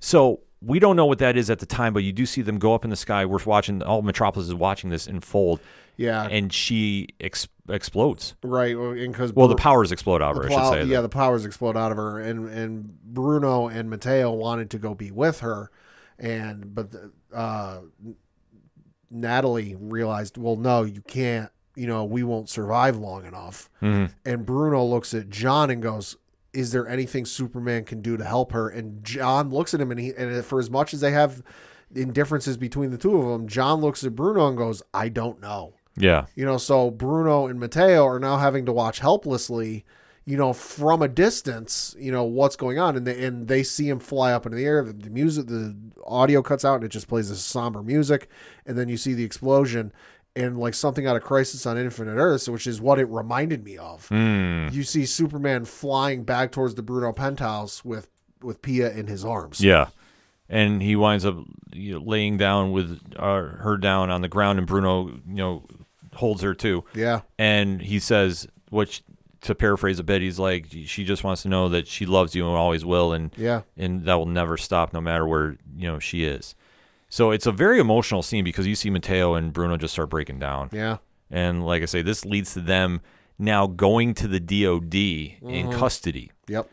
[0.00, 2.58] So we don't know what that is at the time, but you do see them
[2.58, 3.24] go up in the sky.
[3.24, 5.60] We're watching, all Metropolis is watching this unfold,
[5.96, 6.26] Yeah.
[6.26, 8.34] and she ex- explodes.
[8.42, 8.76] right.
[8.94, 10.84] Because Well, the powers explode out of her, I should say.
[10.84, 14.94] yeah, the powers explode out of her, and and Bruno and Mateo wanted to go
[14.94, 15.70] be with her,
[16.18, 17.80] and but the, uh,
[19.10, 21.50] Natalie realized, well, no, you can't.
[21.74, 23.68] You know, we won't survive long enough.
[23.82, 24.10] Mhm.
[24.24, 26.16] And Bruno looks at John and goes,
[26.54, 30.00] "Is there anything Superman can do to help her?" And John looks at him, and
[30.00, 31.42] he and for as much as they have
[31.94, 35.74] indifferences between the two of them, John looks at Bruno and goes, "I don't know."
[35.96, 36.26] Yeah.
[36.34, 39.84] You know, so Bruno and Mateo are now having to watch helplessly,
[40.24, 42.96] you know, from a distance, you know, what's going on.
[42.96, 44.84] And they, and they see him fly up into the air.
[44.84, 48.28] The, the music, the audio cuts out and it just plays this somber music.
[48.64, 49.92] And then you see the explosion
[50.34, 53.78] and like something out of Crisis on Infinite Earths, which is what it reminded me
[53.78, 54.08] of.
[54.10, 54.72] Mm.
[54.72, 58.08] You see Superman flying back towards the Bruno penthouse with,
[58.42, 59.62] with Pia in his arms.
[59.62, 59.88] Yeah.
[60.48, 61.36] And he winds up
[61.72, 65.64] you know, laying down with uh, her down on the ground, and Bruno, you know,
[66.16, 66.84] holds her too.
[66.94, 67.20] Yeah.
[67.38, 69.02] And he says, which
[69.42, 72.46] to paraphrase a bit, he's like, she just wants to know that she loves you
[72.46, 73.62] and always will, and Yeah.
[73.76, 76.54] and that will never stop, no matter where you know she is.
[77.08, 80.38] So it's a very emotional scene because you see Mateo and Bruno just start breaking
[80.38, 80.70] down.
[80.72, 80.98] Yeah.
[81.30, 83.00] And like I say, this leads to them
[83.38, 85.78] now going to the DOD in mm-hmm.
[85.78, 86.32] custody.
[86.48, 86.68] Yep.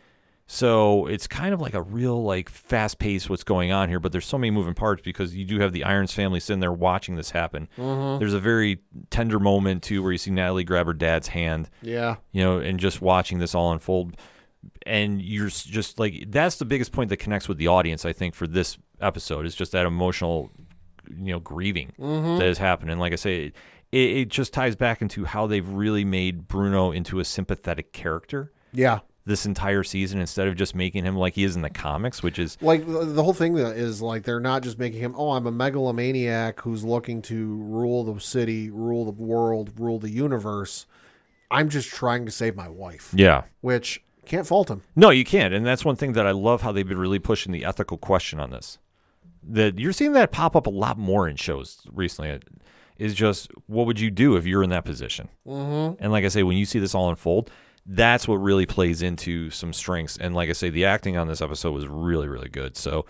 [0.53, 4.11] So it's kind of like a real like fast pace what's going on here, but
[4.11, 7.15] there's so many moving parts because you do have the Irons family sitting there watching
[7.15, 7.67] this happen.
[7.75, 8.19] Mm-hmm.
[8.19, 8.79] There's a very
[9.09, 12.17] tender moment too where you see Natalie grab her dad's hand, Yeah.
[12.33, 14.15] you know, and just watching this all unfold.
[14.85, 18.35] And you're just like that's the biggest point that connects with the audience, I think,
[18.35, 20.51] for this episode is just that emotional,
[21.09, 22.37] you know, grieving mm-hmm.
[22.37, 22.91] that has happened.
[22.91, 23.53] And like I say,
[23.91, 28.53] it, it just ties back into how they've really made Bruno into a sympathetic character
[28.71, 28.99] Yeah.
[29.25, 32.37] This entire season instead of just making him like he is in the comics, which
[32.37, 35.51] is like the whole thing is like they're not just making him oh i'm a
[35.51, 40.85] megalomaniac who's looking to rule the city rule the world rule the universe
[41.51, 43.43] i'm just trying to save my wife yeah.
[43.61, 46.71] which can't fault him No, you can't, and that's one thing that I love how
[46.71, 48.77] they've been really pushing the ethical question on this.
[49.45, 52.39] That you're seeing that pop up a lot more in shows recently.
[52.97, 55.27] Is just what would you do if you're in that position?
[55.45, 56.01] Mm-hmm.
[56.01, 57.51] And like I say, when you see this all unfold,
[57.85, 60.17] that's what really plays into some strengths.
[60.17, 62.77] And like I say, the acting on this episode was really, really good.
[62.77, 63.05] So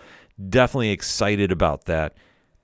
[0.48, 2.14] definitely excited about that.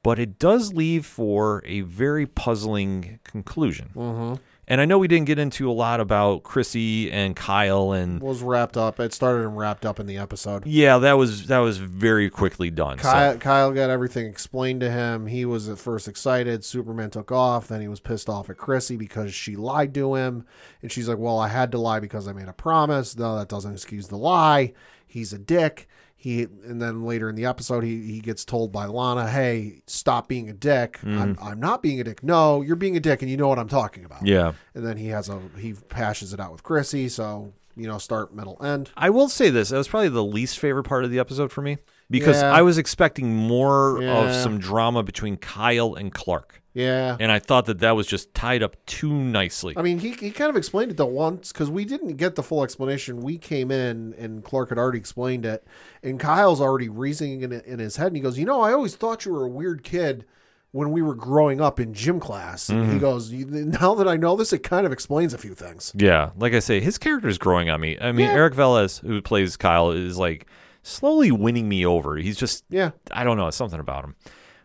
[0.02, 3.90] But it does leave for a very puzzling conclusion.
[3.94, 4.42] Mm-hmm.
[4.70, 8.40] And I know we didn't get into a lot about Chrissy and Kyle and was
[8.40, 11.78] wrapped up it started and wrapped up in the episode yeah, that was that was
[11.78, 12.98] very quickly done.
[12.98, 15.26] so- Kyle, Kyle got everything explained to him.
[15.26, 16.64] He was at first excited.
[16.64, 17.66] Superman took off.
[17.66, 20.46] Then he was pissed off at Chrissy because she lied to him.
[20.82, 23.16] And she's like, Well, I had to lie because I made a promise.
[23.18, 24.72] No, that doesn't excuse the lie.
[25.04, 25.88] He's a dick.
[26.20, 30.28] He and then later in the episode he, he gets told by Lana, "Hey, stop
[30.28, 30.98] being a dick.
[31.02, 31.42] I'm, mm-hmm.
[31.42, 32.22] I'm not being a dick.
[32.22, 34.52] No, you're being a dick, and you know what I'm talking about." Yeah.
[34.74, 37.08] And then he has a he pashes it out with Chrissy.
[37.08, 38.90] So you know, start, middle, end.
[38.98, 41.62] I will say this: that was probably the least favorite part of the episode for
[41.62, 41.78] me
[42.10, 42.52] because Yeah.
[42.52, 47.16] I was expecting more of some drama between Kyle and Clark, Yeah.
[47.18, 49.74] and I thought that that was just tied up too nicely.
[49.76, 52.42] I mean, he, he kind of explained it the once because we didn't get the
[52.42, 53.22] full explanation.
[53.22, 55.64] We came in and Clark had already explained it,
[56.02, 58.94] and Kyle's already reasoning in, in his head, and he goes, "You know, I always
[58.94, 60.24] thought you were a weird kid
[60.72, 62.98] when we were growing up in gym class." And he mm-hmm.
[62.98, 66.30] goes, "You- "Now that I know this, it kind of explains a few things." Yeah,
[66.36, 67.98] like I say, his character is growing on me.
[68.00, 68.34] I mean, Yeah.
[68.34, 70.46] Eric Velez, who plays Kyle, is like
[70.82, 72.16] slowly winning me over.
[72.16, 74.14] He's just, Yeah, I don't know, something about him.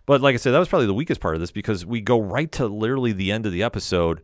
[0.05, 2.19] But like I said, that was probably the weakest part of this because we go
[2.19, 4.21] right to literally the end of the episode.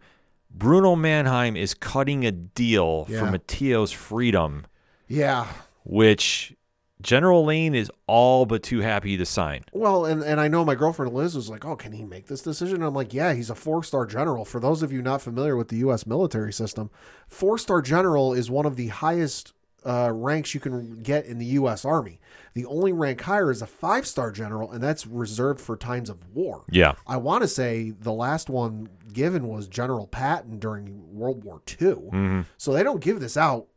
[0.54, 3.30] Bruno Mannheim is cutting a deal for Yeah.
[3.32, 4.66] Mateo's freedom,
[5.08, 5.48] yeah.
[5.86, 6.54] which
[7.02, 9.64] General Lane is all but too happy to sign.
[9.74, 12.42] Well, and, and I know my girlfriend Liz was like, "Oh, can he make this
[12.44, 15.22] decision?" And I'm like, "Yeah, he's a four star general." For those of you not
[15.22, 16.06] familiar with the U.S.
[16.06, 16.92] military system,
[17.28, 19.54] four star general is one of the highest
[19.86, 21.86] uh, ranks you can get in the U.S.
[21.86, 22.20] Army.
[22.54, 26.18] The only rank higher is a five star general, and that's reserved for times of
[26.36, 26.66] war.
[26.70, 26.94] Yeah.
[27.08, 32.44] I want to say the last one given was General Patton during World War II.
[32.58, 33.68] So they don't give this out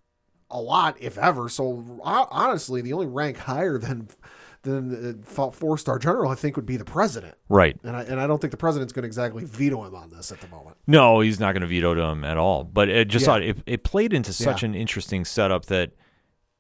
[0.51, 1.49] a lot, if ever.
[1.49, 4.09] So ho- honestly, the only rank higher than
[4.65, 7.37] than uh, four star general, I think, would be the president.
[7.49, 7.79] Right.
[7.85, 10.33] And I and I don't think the president's going to exactly veto him on this
[10.33, 10.77] at the moment.
[10.87, 12.65] No, he's not going to veto him at all.
[12.65, 13.27] But it just Yeah.
[13.27, 14.71] thought it, it played into such Yeah.
[14.71, 15.93] an interesting setup that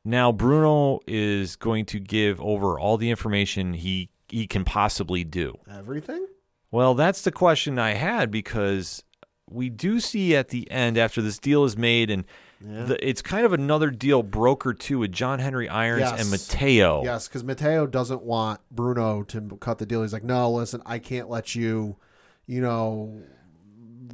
[0.05, 5.55] now Bruno is going to give over all the information he he can possibly do.
[5.71, 6.27] Everything.
[6.71, 9.05] Well, that's the question I had because
[9.49, 12.25] we do see at the end after this deal is made and
[12.65, 16.21] the, it's kind of another deal brokered too with John Henry Irons Yes.
[16.23, 17.05] and Mateo.
[17.05, 20.03] Yes, because Mateo doesn't want Bruno to cut the deal.
[20.03, 21.97] He's like, no, listen, I can't let you,
[22.47, 23.23] you know,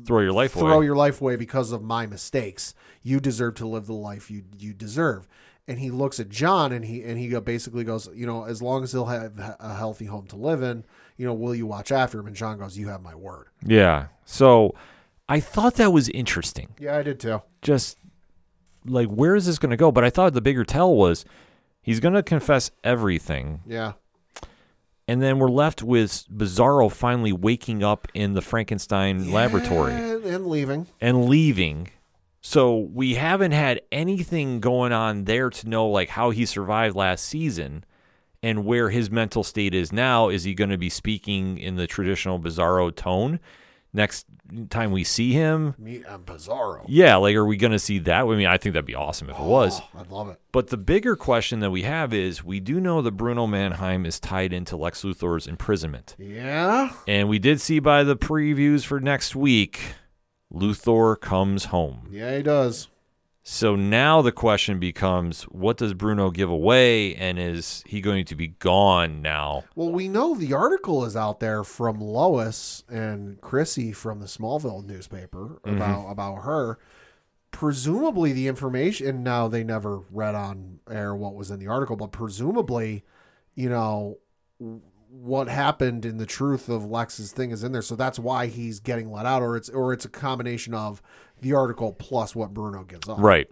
[0.07, 0.84] Throw your life throw away.
[0.86, 2.74] your life away because of my mistakes.
[3.03, 5.28] You deserve to live the life you you deserve.
[5.68, 8.82] And he looks at John and he and he basically goes, you know, as long
[8.82, 10.84] as he'll have a healthy home to live in,
[11.18, 12.26] you know, will you watch after him?
[12.26, 13.48] And John goes, you have my word.
[13.64, 14.07] yeah.
[14.24, 14.74] So
[15.28, 16.68] I thought that was interesting.
[16.80, 17.42] Yeah, I did too.
[17.62, 17.98] just
[18.84, 19.90] like where is this going to go?
[19.92, 21.24] But I thought the bigger tell was
[21.82, 23.92] he's going to confess everything, Yeah,
[25.08, 30.46] and then we're left with Bizarro finally waking up in the Frankenstein laboratory and, and
[30.46, 30.86] leaving.
[31.00, 31.88] and leaving.
[32.42, 37.24] So we haven't had anything going on there to know like how he survived last
[37.26, 37.84] season
[38.42, 40.30] and where his mental state is now.
[40.30, 43.40] Is he going to be speaking in the traditional Bizarro tone
[43.93, 44.26] next
[44.68, 45.74] time we see him?
[45.78, 46.84] Meet um, Bizarro.
[46.88, 48.22] Yeah, like are we going to see that?
[48.24, 49.80] I mean, I think that'd be awesome if it was.
[49.80, 50.41] Oh, I'd love it.
[50.53, 54.18] But the bigger question that we have is we do know that Bruno Mannheim is
[54.20, 56.16] tied into Lex Luthor's imprisonment.
[56.18, 59.95] Yeah, And we did see by the previews for next week,
[60.53, 62.09] Luthor comes home.
[62.11, 62.88] yeah, he does.
[63.43, 68.34] So now the question becomes what does Bruno give away and is he going to
[68.34, 69.64] be gone now?
[69.74, 74.84] Well, we know the article is out there from Lois and Chrissy from the Smallville
[74.84, 75.76] newspaper mm-hmm.
[75.76, 76.78] about about her.
[77.51, 79.09] Presumably, the information.
[79.09, 83.05] And now they never read on air what was in the article, but presumably,
[83.55, 84.18] you know,
[85.11, 87.82] what happened in the truth of Lex's thing is in there.
[87.82, 91.02] So that's why he's getting let out, or it's or it's a combination of
[91.40, 93.18] the article plus what Bruno gives up.
[93.18, 93.48] Right.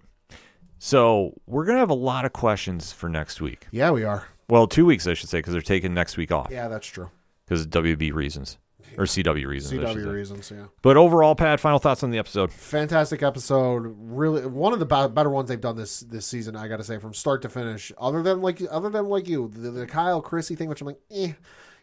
[0.79, 3.67] So we're to have a lot of questions for next week.
[3.73, 4.29] Yeah, we are.
[4.49, 7.11] Well, two weeks, I should say, because they're taking next week off Yeah, that's true.
[7.45, 8.57] because WB reasons
[8.97, 9.81] or CW reasons.
[9.83, 10.51] CW reasons.
[10.51, 10.67] Yeah.
[10.83, 12.53] But overall, Pat, final thoughts on the episode?
[12.53, 16.69] fantastic episode really one of the be- better ones they've done this this season i
[16.69, 19.87] gotta say from start to finish other than like other than like you the, the
[19.87, 21.33] kyle chrissy thing which i'm like eh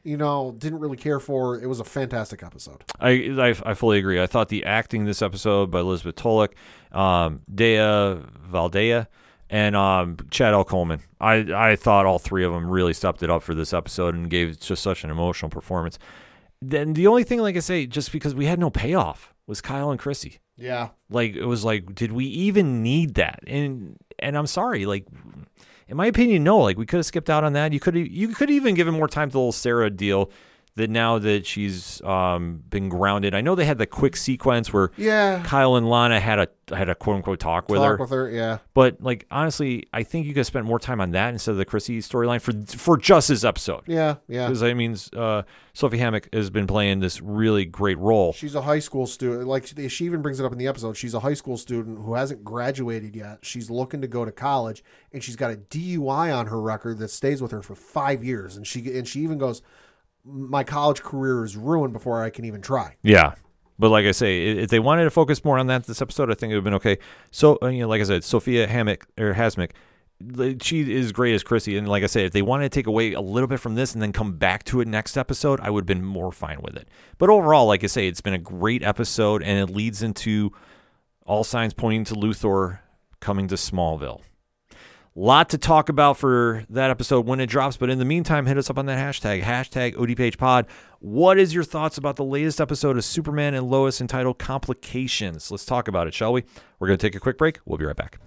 [0.03, 3.97] you know didn't really care for it was a fantastic episode I, I I fully
[3.97, 4.21] agree.
[4.21, 6.53] I thought the acting this episode by Elizabeth Tulloch,
[6.91, 7.77] um, Dea
[8.49, 9.07] Valdea,
[9.49, 10.63] and um, Chad L.
[10.63, 11.01] Coleman.
[11.19, 11.35] I
[11.71, 14.59] I thought all three of them really stepped it up for this episode and gave
[14.59, 15.97] just such an emotional performance.
[16.61, 19.91] Then the only thing, like I say, just because we had no payoff, was Kyle
[19.91, 20.39] and Chrissy.
[20.57, 23.39] yeah Like it was like, did we even need that?
[23.47, 25.05] And and I'm sorry, like
[25.87, 26.59] in my opinion, no.
[26.59, 27.73] Like we could have skipped out on that.
[27.73, 30.31] You could you could even given more time to the little Sarah deal
[30.77, 34.91] that now that she's um, been grounded, I know they had the quick sequence where
[34.97, 35.41] Yeah.
[35.45, 37.97] Kyle and Lana had a had a quote unquote talk with Talk her.
[37.97, 38.29] with her.
[38.29, 38.57] Yeah.
[38.73, 41.65] But like honestly, I think you could spend more time on that instead of the
[41.65, 43.83] Chrissy storyline for for just this episode.
[43.87, 44.15] Yeah.
[44.27, 44.47] Yeah.
[44.47, 48.33] Because I mean, uh, Sophie Hammock has been playing this really great role.
[48.33, 49.47] She's a high school student.
[49.47, 50.97] Like she even brings it up in the episode.
[50.97, 53.39] She's a high school student who hasn't graduated yet.
[53.43, 57.09] She's looking to go to college, and she's got a DUI on her record that
[57.09, 58.57] stays with her for five years.
[58.57, 59.61] And she and she even goes,
[60.25, 63.35] "My college career is ruined before I can even try." Yeah.
[63.77, 66.33] But like I say, if they wanted to focus more on that this episode, I
[66.33, 66.97] think it would have been okay.
[67.31, 69.71] So, uh, you know, like I said, Sophia Hammock or Hasmik,
[70.63, 71.77] she is great as Chrissy.
[71.77, 73.93] And like I said, if they wanted to take away a little bit from this
[73.93, 76.77] and then come back to it next episode, I would have been more fine with
[76.77, 76.87] it.
[77.17, 80.51] But overall, like I say, it's been a great episode and it leads into
[81.25, 82.79] all signs pointing to Luthor
[83.19, 84.21] coming to Smallville.
[85.17, 88.57] Lot to talk about for that episode when it drops, but in the meantime, hit
[88.57, 90.65] us up on that hashtag, hashtag ODPHPod.
[90.99, 95.49] What is your thoughts about the latest episode of Superman and Lois entitled Complications?
[95.49, 96.43] Let's talk about it, shall we?
[96.79, 97.59] We're going to take a quick break.
[97.63, 98.19] We'll be right back.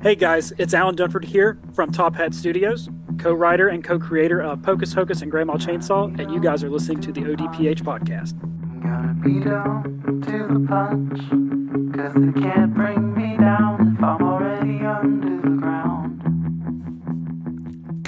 [0.00, 2.88] Hey guys, it's Alan Dunford here from Top Hat Studios,
[3.18, 6.70] co writer and co creator of Pocus Hocus and Grandma Chainsaw, and you guys are
[6.70, 8.40] listening to the ODPH podcast.
[8.82, 11.20] Gotta be down to the punch.
[11.94, 15.29] Cause they can't bring me down if I'm already under the ground.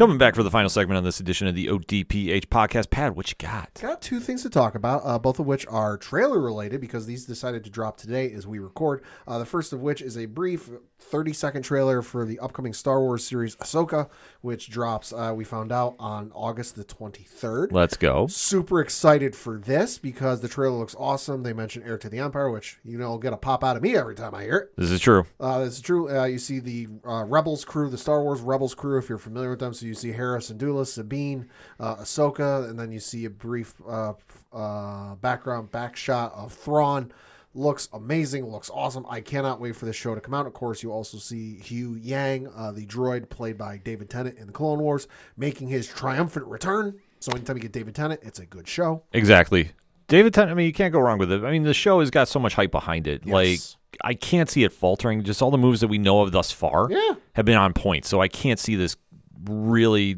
[0.03, 2.91] Coming back for the final segment on this edition of the ODPH podcast.
[2.91, 3.79] Pat, what you got?
[3.81, 7.25] Got two things to talk about, uh, both of which are trailer related because these
[7.25, 9.05] decided to drop today as we record.
[9.29, 10.69] Uh, the first of which is a brief
[11.03, 14.09] 30 second trailer for the upcoming Star Wars series Ahsoka,
[14.41, 17.73] which drops, uh, we found out, on August the 23rd.
[17.73, 18.27] Let's go.
[18.29, 21.43] Super excited for this because the trailer looks awesome.
[21.43, 23.83] They mentioned Heir to the Empire, which, you know, will get a pop out of
[23.83, 24.77] me every time I hear it.
[24.77, 25.27] This is true.
[25.39, 26.09] Uh, this is true.
[26.09, 29.51] Uh, you see the uh, Rebels crew, the Star Wars Rebels crew, if you're familiar
[29.51, 29.75] with them.
[29.75, 31.49] So you see Harris and Syndulla, Sabine,
[31.79, 34.15] uh, Ahsoka, and then you see a brief uh,
[34.53, 37.13] uh, background back shot of Thrawn.
[37.55, 38.47] Looks amazing.
[38.47, 39.05] Looks awesome.
[39.09, 40.47] I cannot wait for this show to come out.
[40.47, 44.53] Of course, you also see Huyang, uh, the droid played by David Tennant in the
[44.53, 46.99] Clone Wars, making his triumphant return.
[47.21, 49.03] So anytime you get David Tennant, it's a good show.
[49.13, 49.71] Exactly.
[50.09, 51.45] David Tennant, I mean, you can't go wrong with it.
[51.45, 53.23] I mean, the show has got so much hype behind it.
[53.25, 53.33] Yes.
[53.33, 53.61] Like,
[54.03, 55.23] I can't see it faltering.
[55.23, 57.15] Just all the moves that we know of thus far Yeah.
[57.35, 58.07] have been on point.
[58.07, 58.97] So I can't see this
[59.45, 60.17] really,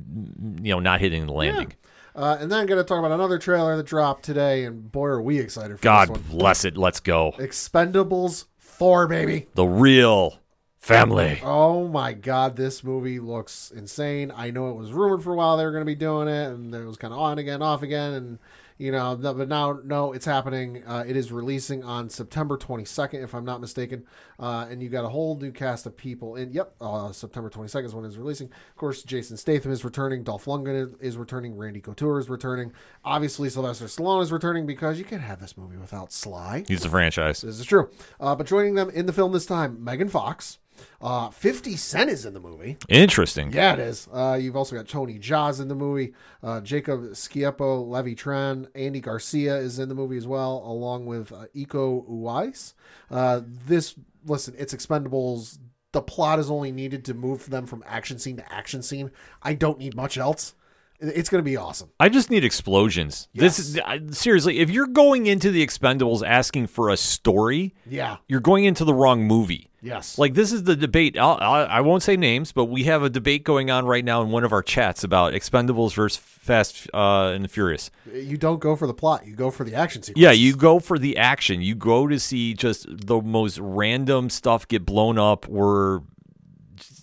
[0.62, 1.72] you know, not hitting the landing.
[2.14, 5.06] Uh, and then I'm going to talk about another trailer that dropped today, and boy,
[5.06, 6.22] are we excited for God this one.
[6.38, 6.76] bless it.
[6.76, 7.34] Let's go.
[7.38, 9.48] Expendables 4, baby.
[9.54, 10.38] The real
[10.78, 11.40] family.
[11.42, 14.32] Oh my god, this movie looks insane.
[14.36, 16.46] I know it was rumored for a while they were going to be doing it,
[16.48, 18.38] and it was kind of on again, off again, and
[18.76, 20.82] you know, th- but now, no, it's happening.
[20.84, 24.04] Uh, it is releasing on September 22nd, if I'm not mistaken,
[24.38, 26.34] uh, and you got a whole new cast of people.
[26.34, 28.48] And yep, uh, September 22nd is when it's releasing.
[28.48, 32.72] Of course, Jason Statham is returning, Dolph Lundgren is, is returning, Randy Couture is returning.
[33.04, 36.64] Obviously, Sylvester Stallone is returning because you can't have this movie without Sly.
[36.66, 37.42] He's the franchise.
[37.42, 37.90] This is true.
[38.18, 40.58] Uh, but joining them in the film this time, Megan Fox.
[41.00, 42.76] Uh, 50 Cent is in the movie.
[42.88, 43.52] Interesting.
[43.52, 44.08] Yeah, it is.
[44.12, 46.14] Uh, you've also got Tony Jaa in the movie.
[46.42, 51.32] Uh, Jacob Scipio, Levy Tran, Andy Garcia is in the movie as well, along with
[51.32, 52.74] uh, Iko Uwais.
[53.10, 53.94] Uh, this,
[54.26, 55.58] listen, it's Expendables.
[55.92, 59.10] The plot is only needed to move them from action scene to action scene.
[59.42, 60.54] I don't need much else.
[61.00, 61.90] It's going to be awesome.
[62.00, 63.28] I just need explosions.
[63.34, 68.16] This is I- seriously, if you're going into the Expendables asking for a story, Yeah.
[68.28, 69.70] you're going into the wrong movie.
[69.82, 70.16] Yes.
[70.18, 71.18] Like this is the debate.
[71.18, 74.22] I'll, I I won't say names, but we have a debate going on right now
[74.22, 77.90] in one of our chats about Expendables versus Fast uh, and the Furious.
[78.14, 79.26] you don't go for the plot.
[79.26, 80.22] You go for the action sequence.
[80.22, 81.60] Yeah, you go for the action.
[81.60, 85.46] You go to see just the most random stuff get blown up.
[85.50, 86.02] Or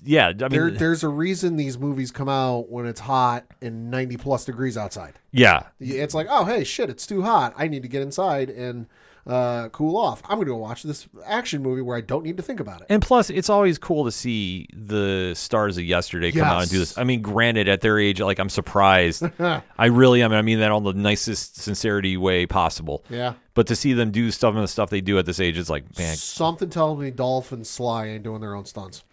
[0.03, 3.91] yeah, I mean, There, there's a reason these movies come out when it's hot and
[3.91, 5.19] 90 plus degrees outside.
[5.31, 7.53] yeah, It's like, oh, hey, shit, it's too hot.
[7.57, 8.87] I need to get inside and
[9.27, 10.21] uh, cool off.
[10.25, 12.81] I'm going to go watch this action movie where I don't need to think about
[12.81, 12.87] it.
[12.89, 16.79] And plus, it's always cool to see the stars of yesterday come out and do
[16.79, 16.97] this.
[16.97, 19.23] I mean, granted, at their age, like I'm surprised.
[19.39, 20.33] I really am.
[20.33, 23.05] I mean that on the nicest sincerity way possible.
[23.09, 23.33] Yeah.
[23.53, 25.69] But to see them do stuff and the stuff they do at this age, it's
[25.69, 26.15] like, man.
[26.15, 29.03] Something tells me Dolph and Sly ain't doing their own stunts.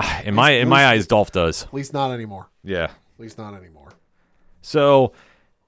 [0.00, 1.64] Ah, In my in my eyes, Dolph does.
[1.64, 2.48] At least not anymore.
[2.62, 2.84] Yeah.
[2.84, 3.88] At least not anymore.
[4.62, 5.12] So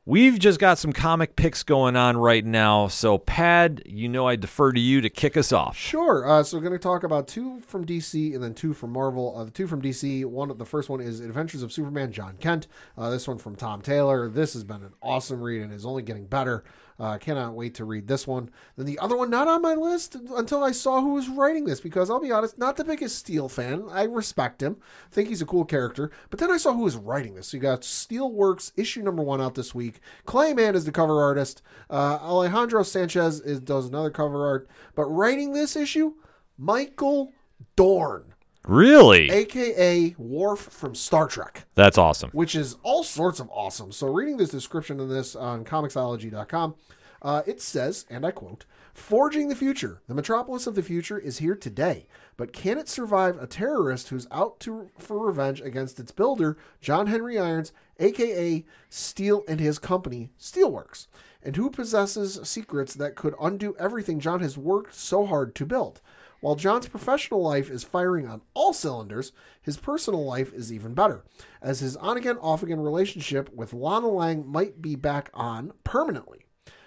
[0.05, 2.87] we've just got some comic picks going on right now.
[2.87, 5.77] So Pad, you know I defer to you to kick us off.
[5.77, 6.29] Sure.
[6.29, 9.35] Uh, so we're going to talk about two from DC and then two from Marvel.
[9.37, 12.69] Uh, the two from DC, one the first one is Adventures of Superman, Jon Kent.
[12.97, 14.29] Uh, this one from Tom Taylor.
[14.29, 16.63] This has been an awesome read and is only getting better.
[17.01, 18.51] Uh, cannot wait to read this one.
[18.77, 21.81] Then the other one, not on my list until I saw who was writing this,
[21.81, 23.85] because I'll be honest, not the biggest Steel fan.
[23.91, 24.77] I respect him,
[25.11, 27.49] think he's a cool character, but then I saw who was writing this.
[27.49, 30.01] So you got Steelworks issue number one out this week.
[30.27, 31.63] Clay Mann is the cover artist.
[31.89, 36.17] Uh, Alejandro Sanchez is, does another cover art, but writing this issue,
[36.59, 37.33] Michael
[37.77, 38.30] Dorn,
[38.67, 39.31] Really?
[39.31, 42.31] aka Worf from Star Trek That's awesome.
[42.31, 43.93] which is all sorts of awesome.
[43.93, 46.75] So, reading this description of this on comixology.com,
[47.23, 50.03] uh, it says, and I quote, Forging the future.
[50.09, 52.07] The metropolis of the future is here today,
[52.37, 57.07] but can it survive a terrorist who's out to for revenge against its builder, John
[57.07, 61.07] Henry Irons, aka Steel and his company, Steelworks,
[61.43, 66.01] and who possesses secrets that could undo everything John has worked so hard to build?
[66.41, 71.23] While John's professional life is firing on all cylinders, his personal life is even better,
[71.61, 76.47] as his on again, off again relationship with Lana Lang might be back on permanently.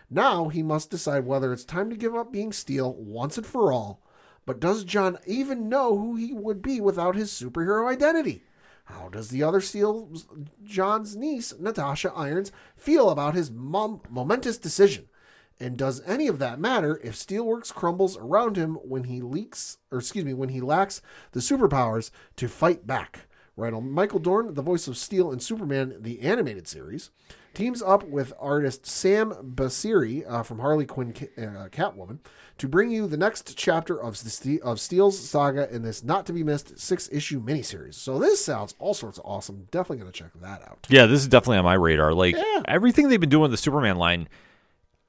[0.10, 3.72] Now he must decide whether it's time to give up being Steel once and for
[3.72, 4.02] all.
[4.46, 8.44] But does John even know who he would be without his superhero identity?
[8.86, 10.12] How does the other Steel,
[10.64, 15.08] John's niece, Natasha Irons, feel about his mom- momentous decision?
[15.60, 20.00] And does any of that matter if Steelworks crumbles around him when he leaks, or
[20.00, 21.02] excuse me, when he lacks
[21.32, 23.28] the superpowers to fight back?
[23.56, 23.92] Right, on.
[23.92, 27.12] Michael Dorn, the voice of Steel in Superman, the animated series,
[27.54, 32.18] teams up with artist Sami Basri uh, from Harley Quinn uh, Catwoman
[32.58, 36.34] to bring you the next chapter of, the, of Steel's saga in this not to
[36.34, 37.94] be missed six issue miniseries.
[37.94, 39.68] So this sounds all sorts of awesome.
[39.70, 40.88] Definitely going to check that out.
[40.90, 42.12] Yeah, this is definitely on my radar.
[42.16, 42.64] Like Yeah.
[42.68, 44.28] everything they've been doing with the Superman line,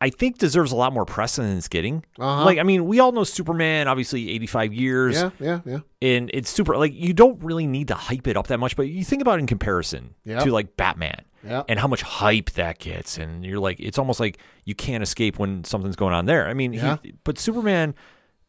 [0.04, 2.04] I think deserves a lot more press than it's getting.
[2.18, 2.44] Uh-huh.
[2.44, 5.78] Like, I mean, we all know Superman, obviously 85 years, Yeah, yeah, yeah.
[6.02, 6.76] and it's super.
[6.76, 9.38] Like, you don't really need to hype it up that much, but you think about
[9.38, 10.40] it in comparison Yeah.
[10.40, 11.22] to like Batman.
[11.42, 11.62] Yeah.
[11.68, 15.38] And how much hype that gets, and you're like, it's almost like you can't escape
[15.38, 16.48] when something's going on there.
[16.48, 16.96] I mean, he- Yeah.
[17.24, 17.94] but Superman,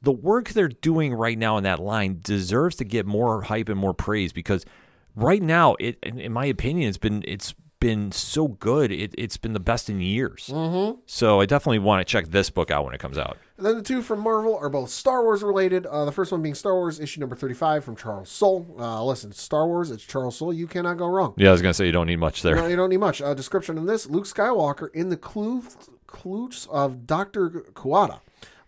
[0.02, 3.80] the work they're doing right now in that line deserves to get more hype and
[3.80, 4.66] more praise because
[5.16, 7.56] right now, it, in, in my opinion, it's been it's
[7.86, 8.92] been so good.
[8.92, 10.50] It, it's been the best in years.
[10.52, 11.02] Mm-hmm.
[11.06, 13.38] So I definitely want to check this book out when it comes out.
[13.58, 15.86] And then the two from Marvel are both Star Wars related.
[15.86, 18.76] Uh, the first one being Star Wars issue number 35 from Charles Soule.
[18.80, 20.52] Uh, listen, Star Wars, it's Charles Soule.
[20.52, 21.36] You cannot go wrong.
[21.38, 22.56] Yeah, I was gonna say you don't need much there.
[22.56, 23.22] No, you don't need much.
[23.22, 25.64] Uh, description in this Luke Skywalker in the clue,
[26.08, 27.52] clues of Dr.
[27.74, 28.22] Kuata.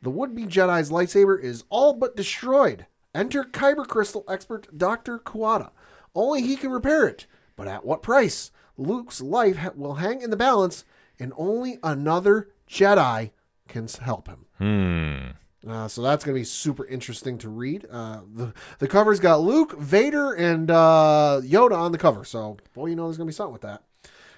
[0.03, 2.85] The would be Jedi's lightsaber is all but destroyed.
[3.15, 5.17] Enter Kyber Crystal expert Dr.
[5.17, 5.71] Kuata.
[6.13, 7.25] Only he can repair it.
[7.55, 8.51] But at what price?
[8.77, 10.85] Luke's life ha- will hang in the balance,
[11.19, 13.31] and only another Jedi
[13.67, 14.45] can help him.
[14.57, 15.69] Hmm.
[15.69, 17.85] Uh, so that's going to be super interesting to read.
[17.91, 22.23] Uh, the, the cover's got Luke, Vader, and uh, Yoda on the cover.
[22.23, 23.83] So, boy, you know there's going to be something with that.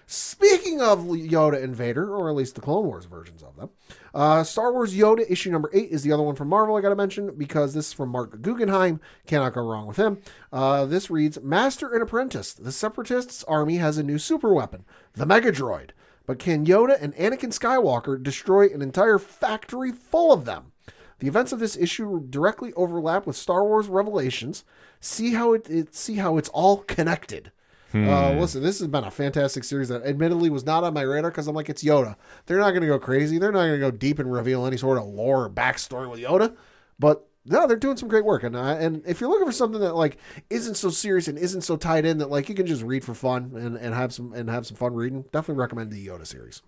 [0.08, 3.70] Speaking of Yoda and Vader, or at least the Clone Wars versions of them,
[4.14, 6.90] uh, Star Wars Yoda issue number eight is the other one from Marvel I got
[6.90, 9.00] to mention because this is from Marc Guggenheim.
[9.28, 10.22] Cannot go wrong with him.
[10.52, 12.54] Uh, this reads Master and Apprentice.
[12.54, 15.92] The Separatists' army has a new super weapon, the Megadroid.
[16.26, 20.74] But can Yoda and Anakin Skywalker destroy an entire factory full of them?
[21.20, 24.64] The events of this issue directly overlap with Star Wars Revelations.
[25.00, 27.52] See how it, it see how it's all connected.
[27.94, 31.32] Uh, listen, this has been a fantastic series that admittedly was not on my radar
[31.32, 32.16] because I'm like, it's Yoda.
[32.46, 33.38] They're not going to go crazy.
[33.40, 36.20] They're not going to go deep and reveal any sort of lore or backstory with
[36.20, 36.56] Yoda.
[37.00, 38.44] But no, they're doing some great work.
[38.44, 40.18] And uh, and if you're looking for something that like
[40.50, 43.14] isn't so serious and isn't so tied in that like you can just read for
[43.16, 46.62] fun and, and have some and have some fun reading, definitely recommend the Yoda series.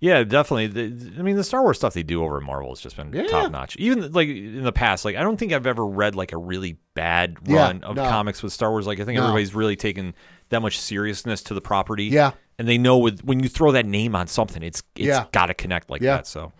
[0.00, 0.66] Yeah, definitely.
[0.66, 3.12] The, I mean, the Star Wars stuff they do over at Marvel has just been
[3.12, 3.28] Yeah.
[3.28, 3.76] top notch.
[3.76, 6.78] Even like in the past, like I don't think I've ever read like a really
[6.94, 8.02] bad Yeah, run of no.
[8.08, 8.86] comics with Star Wars.
[8.88, 9.22] Like I think No.
[9.22, 10.14] everybody's really taken
[10.50, 12.04] that much seriousness to the property.
[12.04, 12.32] Yeah.
[12.60, 15.26] and they know with when you throw that name on something, it's it's Yeah.
[15.30, 16.16] got to connect like Yeah.
[16.16, 16.26] that.
[16.26, 16.52] So.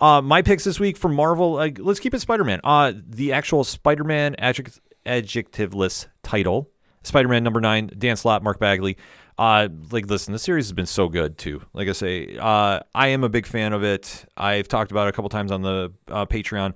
[0.00, 1.52] Uh, my picks this week from Marvel.
[1.52, 2.60] Like, let's keep it Spider-Man.
[2.64, 6.70] Uh, the actual Spider-Man adject- adjectiveless title,
[7.02, 8.96] Spider-Man number nine, Dan Slott, Mark Bagley.
[9.38, 11.62] Uh, like, listen, the series has been so good too.
[11.72, 14.24] Like I say, uh, I am a big fan of it.
[14.36, 16.74] I've talked about it a couple times on the uh, Patreon.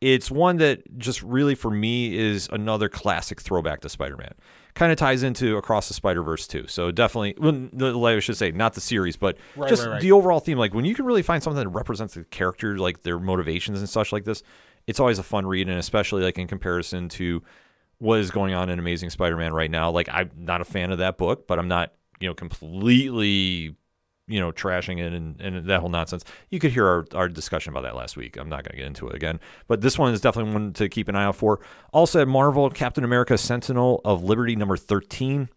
[0.00, 4.34] It's one that just really for me is another classic throwback to Spider-Man.
[4.76, 6.66] Kind of ties into Across the Spider-Verse too.
[6.66, 9.38] So definitely, well, I should say not the series, but
[9.68, 10.02] just right, right.
[10.02, 10.58] the overall theme.
[10.58, 13.88] Like when you can really find something that represents the character, like their motivations and
[13.88, 14.42] such like this,
[14.86, 17.42] it's always a fun read, and especially like in comparison to
[17.98, 19.90] what is going on in Amazing Spider-Man right now.
[19.90, 23.76] Like I'm not a fan of that book, but I'm not you know completely
[24.28, 26.24] you know trashing it and, and that whole nonsense.
[26.50, 28.36] You could hear our, our discussion about that last week.
[28.36, 29.38] I'm not going to get into it again,
[29.68, 31.60] but this one is definitely one to keep an eye out for.
[31.92, 35.48] Also at Marvel, Captain America: Sentinel of Liberty number 13.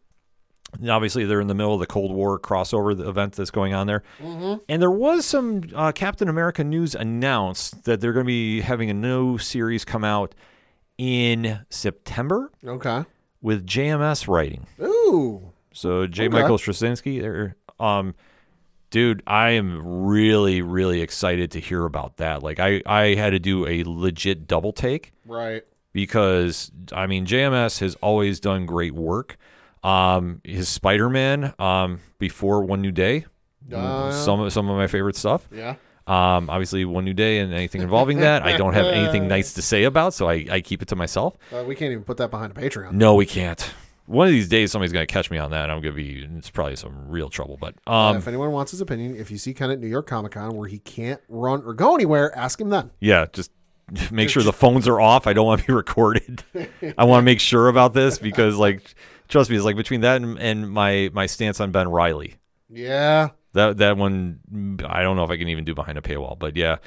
[0.80, 3.74] And obviously, they're in the middle of the Cold War crossover the event that's going
[3.74, 4.04] on there.
[4.22, 8.92] And there was some uh, Captain America news announced that they're going to be having
[8.92, 10.36] a new series come out
[11.00, 13.04] in September Okay.
[13.42, 14.68] with JMS writing.
[14.80, 15.54] Ooh.
[15.74, 16.26] So J.
[16.28, 16.34] Okay.
[16.40, 18.14] Michael Straczynski, there, um,
[18.90, 22.42] dude, I am really, really excited to hear about that.
[22.44, 25.64] Like, I, I had to do a legit double take Right.
[25.94, 29.38] because I mean JMS has always done great work.
[29.84, 33.26] Um, his Spider-Man, um, before One More Day,
[33.74, 35.48] Uh, some of some of my favorite stuff.
[35.52, 35.76] Yeah.
[36.08, 39.62] Um, obviously One More Day and anything involving that, I don't have anything nice to
[39.62, 41.38] say about, so I, I keep it to myself.
[41.54, 42.94] Uh, we can't even put that behind a Patreon.
[42.94, 43.72] No, we can't.
[44.10, 45.64] One of these days, somebody's gonna catch me on that.
[45.64, 46.28] and I'm gonna be.
[46.36, 49.54] It's probably some real trouble, but um, if anyone wants his opinion, if you see
[49.54, 52.70] Ken at New York Comic Con where he can't run or go anywhere, ask him
[52.70, 52.90] then.
[53.00, 53.52] yeah, just
[54.12, 55.28] make sure the phones are off.
[55.28, 56.44] I don't want to be recorded.
[56.98, 58.96] I want to make sure about this because, like,
[59.28, 62.36] trust me, it's like between that and, and my my stance on Ben Reilly.
[62.68, 63.30] Yeah.
[63.54, 64.40] That that one,
[64.86, 66.78] I don't know if I can even do behind a paywall, but yeah,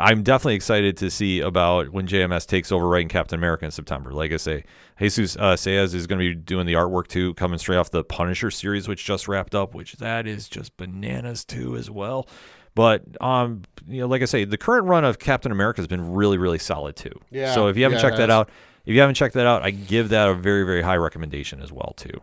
[0.00, 4.12] I'm definitely excited to see about when JMS takes over writing Captain America in September.
[4.12, 4.64] Like I say,
[4.98, 8.04] Jesus uh, Saiz is going to be doing the artwork too, coming straight off the
[8.04, 12.28] Punisher series, which just wrapped up, which that is just bananas too as well.
[12.74, 16.12] But um, you know, like I say, the current run of Captain America has been
[16.12, 17.12] really, really solid too.
[17.30, 18.48] Yeah, So if you haven't yeah, checked that out,
[18.84, 21.72] if you haven't checked that out, I give that a very, very high recommendation as
[21.72, 22.20] well too.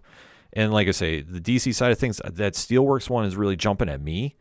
[0.53, 3.89] And like I say, the DC side of things, that Steelworks one is really jumping
[3.89, 4.35] at me.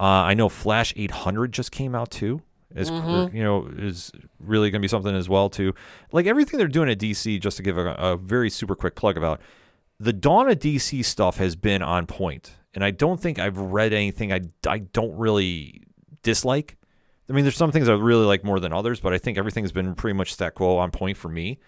[0.00, 2.42] Uh, I know Flash 800 just came out too.
[2.74, 3.36] Is Mm-hmm.
[3.36, 5.74] you know is really going to be something as well too.
[6.12, 9.16] Like everything they're doing at DC, just to give a, a very super quick plug
[9.16, 9.40] about
[10.00, 13.92] the Dawn of DC stuff has been on point, and I don't think I've read
[13.92, 15.82] anything I I don't really
[16.22, 16.76] dislike.
[17.28, 19.72] I mean, there's some things I really like more than others, but I think everything's
[19.72, 21.58] been pretty much stat quo on point for me.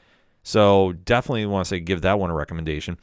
[0.42, 2.98] So definitely want to say give that one a recommendation.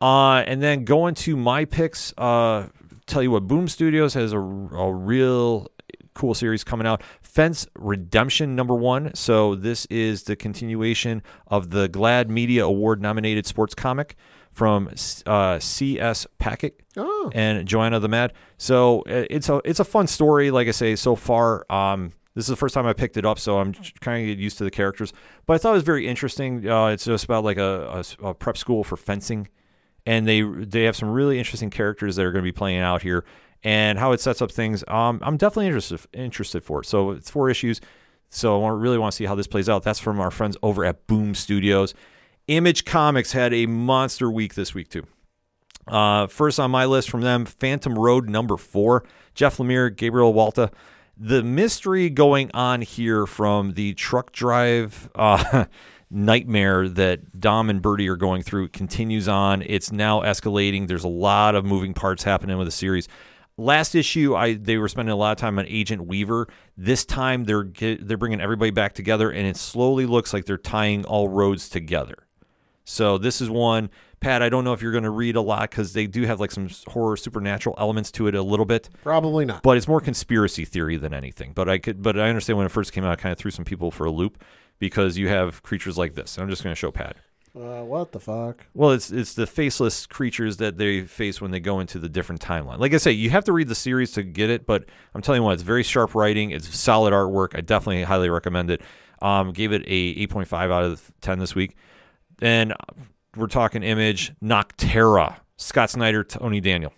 [0.00, 2.68] Uh, and then going to my picks, uh,
[3.06, 5.68] tell you what, Boom Studios has a, a real
[6.14, 7.02] cool series coming out.
[7.22, 9.14] Fence Redemption number one.
[9.14, 14.16] So this is the continuation of the GLAAD Media Award nominated sports comic
[14.50, 14.88] from
[15.26, 16.26] uh, C.S.
[16.38, 17.30] Pacat Oh.
[17.34, 18.34] and Johanna the Mad.
[18.58, 20.50] So uh, it's a it's a fun story.
[20.50, 23.38] Like I say, so far, um, this is the first time I picked it up,
[23.38, 25.12] so I'm kind of get used to the characters.
[25.46, 26.68] But I thought it was very interesting.
[26.68, 29.48] Uh, it's just about like a, a, a prep school for fencing,
[30.04, 33.00] and they they have some really interesting characters that are going to be playing out
[33.02, 33.24] here,
[33.64, 34.84] and how it sets up things.
[34.88, 36.86] Um, I'm definitely interested interested for it.
[36.86, 37.80] So it's four issues.
[38.28, 39.82] So I really want to see how this plays out.
[39.82, 41.94] That's from our friends over at Boom Studios.
[42.48, 45.06] Image Comics had a monster week this week too.
[45.86, 50.72] Uh, first on my list from them, Phantom Road number four, Jeff Lemire, Gabriel Walta.
[51.16, 55.66] The mystery going on here from the truck drive uh,
[56.10, 59.62] nightmare that Dom and Birdie are going through continues on.
[59.62, 60.88] It's now escalating.
[60.88, 63.08] There's a lot of moving parts happening with the series.
[63.58, 66.48] Last issue, I they were spending a lot of time on Agent Weaver.
[66.76, 71.04] This time, they're they're bringing everybody back together, and it slowly looks like they're tying
[71.04, 72.16] all roads together.
[72.84, 74.42] So this is one, Pat.
[74.42, 76.50] I don't know if you're going to read a lot because they do have like
[76.50, 79.62] some horror supernatural elements to it a little bit, Probably not.
[79.62, 81.52] but it's more conspiracy theory than anything.
[81.52, 83.50] But I could, but I understand when it first came out, it kind of threw
[83.52, 84.42] some people for a loop
[84.80, 86.38] because you have creatures like this.
[86.38, 87.16] I'm just going to show Pat.
[87.54, 88.64] Uh, what the fuck?
[88.72, 92.40] Well, it's it's the faceless creatures that they face when they go into the different
[92.40, 92.78] timeline.
[92.78, 95.42] Like I say, you have to read the series to get it, but I'm telling
[95.42, 96.50] you what, it's very sharp writing.
[96.50, 97.54] It's solid artwork.
[97.54, 98.80] I definitely highly recommend it.
[99.20, 101.76] Um, gave it a 8.5 out of 10 this week.
[102.40, 102.74] And
[103.36, 106.92] we're talking image Nocterra, Scott Snyder, Tony Daniel.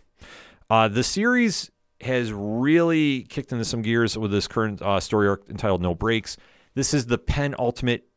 [0.70, 1.70] Uh, the series
[2.01, 6.36] has really kicked into some gears with this current uh, story arc entitled No Breaks.
[6.74, 8.09] This is the penultimate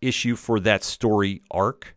[0.00, 1.96] issue for that story arc.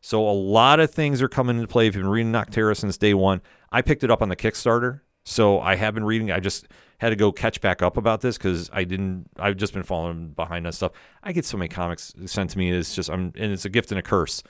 [0.00, 1.88] So a lot of things are coming into play.
[1.88, 3.42] If you've been reading Nocterra since day one,
[3.72, 5.00] I picked it up on the Kickstarter.
[5.24, 6.30] So I have been reading.
[6.30, 9.28] I just had to go catch back up about this because I didn't.
[9.38, 10.92] I've just been falling behind on stuff.
[11.22, 12.70] I get so many comics sent to me.
[12.70, 14.42] It's just I'm, and it's a gift and a curse.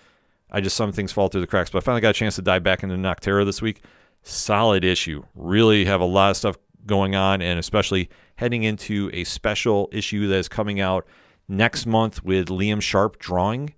[0.53, 1.71] I just some things fall through the cracks.
[1.71, 3.83] But I finally got a chance to dive back into Nocterra this week.
[4.23, 5.25] Solid issue.
[5.35, 10.29] Really have a lot of stuff going on, and especially heading into a special issue
[10.29, 11.07] that is coming out
[11.49, 13.75] next month with Liam Sharp drawing.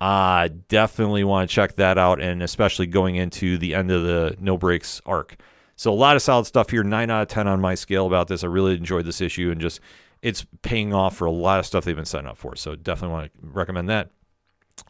[0.00, 4.36] I definitely want to check that out, and especially going into the end of the
[4.40, 5.36] No Breaks arc.
[5.74, 6.84] So a lot of solid stuff here.
[6.84, 8.44] Nine out of ten on my scale about this.
[8.44, 9.80] I really enjoyed this issue, and just
[10.22, 12.54] it's paying off for a lot of stuff they've been setting up for.
[12.56, 14.10] So definitely want to recommend that.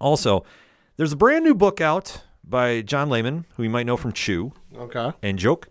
[0.01, 0.45] Also,
[0.97, 4.53] there's a brand new book out by John Layman, who you might know from Chew
[4.77, 5.13] Okay.
[5.23, 5.69] and Joke.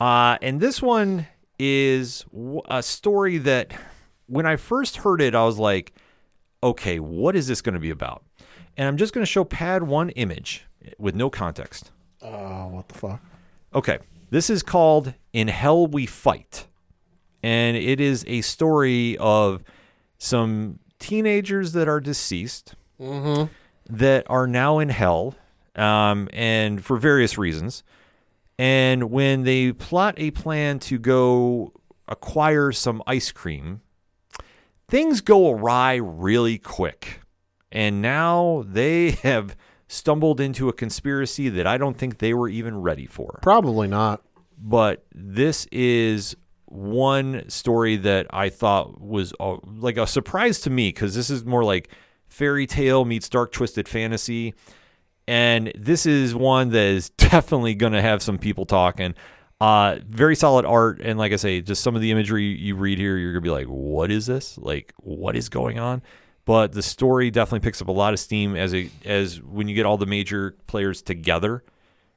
[0.00, 1.26] Uh, and this one
[1.58, 2.24] is
[2.68, 3.72] a story that
[4.28, 5.92] when I first heard it, I was like,
[6.62, 8.22] okay, what is this going to be about?
[8.76, 10.64] And I'm just going to show Pad one image
[10.98, 11.90] with no context.
[12.22, 13.20] Oh, what the fuck?
[13.74, 13.98] Okay.
[14.30, 16.66] This is called In Hell We Fight.
[17.42, 19.62] And it is a story of
[20.18, 22.74] some teenagers that are deceased
[23.88, 25.34] that are now in hell
[25.76, 27.84] um, and for various reasons.
[28.58, 31.72] And when they plot a plan to go
[32.08, 33.82] acquire some ice cream,
[34.88, 37.20] things go awry really quick.
[37.70, 39.56] And now they have
[39.86, 44.22] stumbled into a conspiracy that I don't think they were even ready for Probably not.
[44.58, 46.36] but this is
[46.66, 51.44] one story that I thought was uh, like a surprise to me because this is
[51.46, 51.88] more like
[52.26, 54.52] fairy tale meets dark twisted fantasy.
[55.26, 59.14] And this is one that is definitely going to have some people talking.
[59.60, 61.00] Uh, very solid art.
[61.02, 63.50] And like I say, just some of the imagery you read here, you're to be
[63.50, 64.56] like, what is this?
[64.58, 66.02] Like, what is going on?
[66.44, 69.74] But the story definitely picks up a lot of steam as a, as when you
[69.74, 71.62] get all the major players together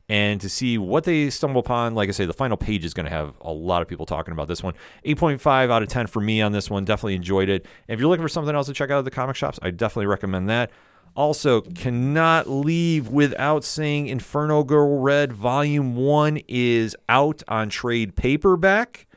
[0.08, 1.96] and to see what they stumble upon.
[1.96, 4.48] Like I say, the final page is to have a lot of people talking about
[4.48, 4.74] this one.
[5.06, 6.86] 8.5 out of 10 for me on this one.
[6.86, 7.66] Definitely enjoyed it.
[7.88, 9.72] And if you're looking for something else to check out at the comic shops, I
[9.72, 10.70] definitely recommend that.
[11.16, 19.08] Also, cannot leave without saying Inferno Girl Red Volume 1 is out on trade paperback.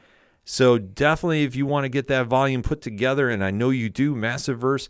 [0.44, 3.88] So definitely, if you want to get that volume put together, and I know you
[3.88, 4.88] do, Massive Verse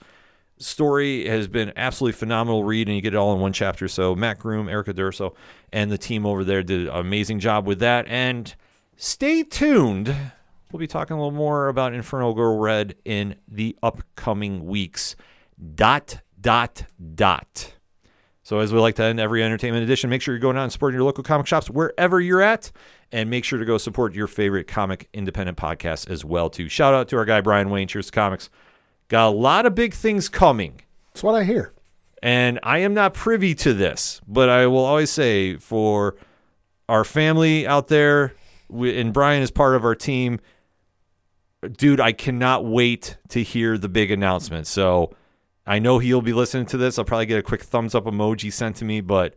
[0.58, 3.86] story has been absolutely phenomenal read, and you get it all in one chapter.
[3.86, 5.34] So Matt Groom, Erica D'Urso,
[5.72, 8.06] and the team over there did an amazing job with that.
[8.08, 8.54] And
[8.96, 10.14] stay tuned.
[10.72, 15.14] We'll be talking a little more about Inferno Girl Red in the upcoming weeks.
[15.74, 16.84] Dot dot
[17.16, 17.72] dot.
[18.44, 20.70] So, as we like to end every entertainment edition, make sure you're going out and
[20.72, 22.70] supporting your local comic shops wherever you're at,
[23.10, 26.50] and make sure to go support your favorite comic independent podcast as well.
[26.50, 26.68] Too.
[26.68, 27.88] Shout out to our guy Brian Wayne.
[27.88, 28.50] Cheers to comics.
[29.08, 31.72] Got a lot of big things coming, That's what I hear.
[32.22, 36.16] and I am not privy to this, but I will always say for
[36.88, 38.34] our family out there,
[38.68, 40.38] we- and Brian is part of our team.
[41.78, 44.66] Dude, I cannot wait to hear the big announcement.
[44.66, 45.12] So
[45.66, 46.98] I know he'll be listening to this.
[46.98, 49.34] I'll probably get a quick thumbs up emoji sent to me, but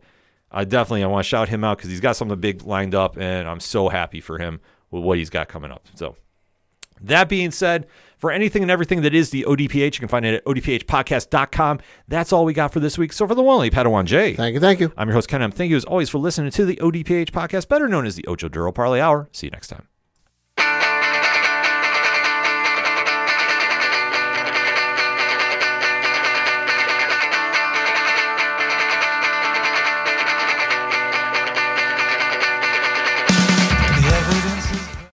[0.50, 3.16] I definitely I want to shout him out because he's got something big lined up,
[3.16, 4.60] and I'm so happy for him
[4.90, 5.86] with what he's got coming up.
[5.94, 6.16] So
[7.00, 7.86] that being said,
[8.18, 11.80] for anything and everything that is the ODPH, you can find it at odphpodcast.com.
[12.08, 13.12] That's all we got for this week.
[13.12, 14.60] So for the one only Padawan J, Thank you.
[14.60, 14.92] Thank you.
[14.96, 15.42] I'm your host Ken.
[15.42, 15.52] M.
[15.52, 18.48] Thank you as always for listening to the ODPH podcast, better known as the Ocho
[18.48, 19.28] Duro Parlay Hour.
[19.32, 19.88] See you next time.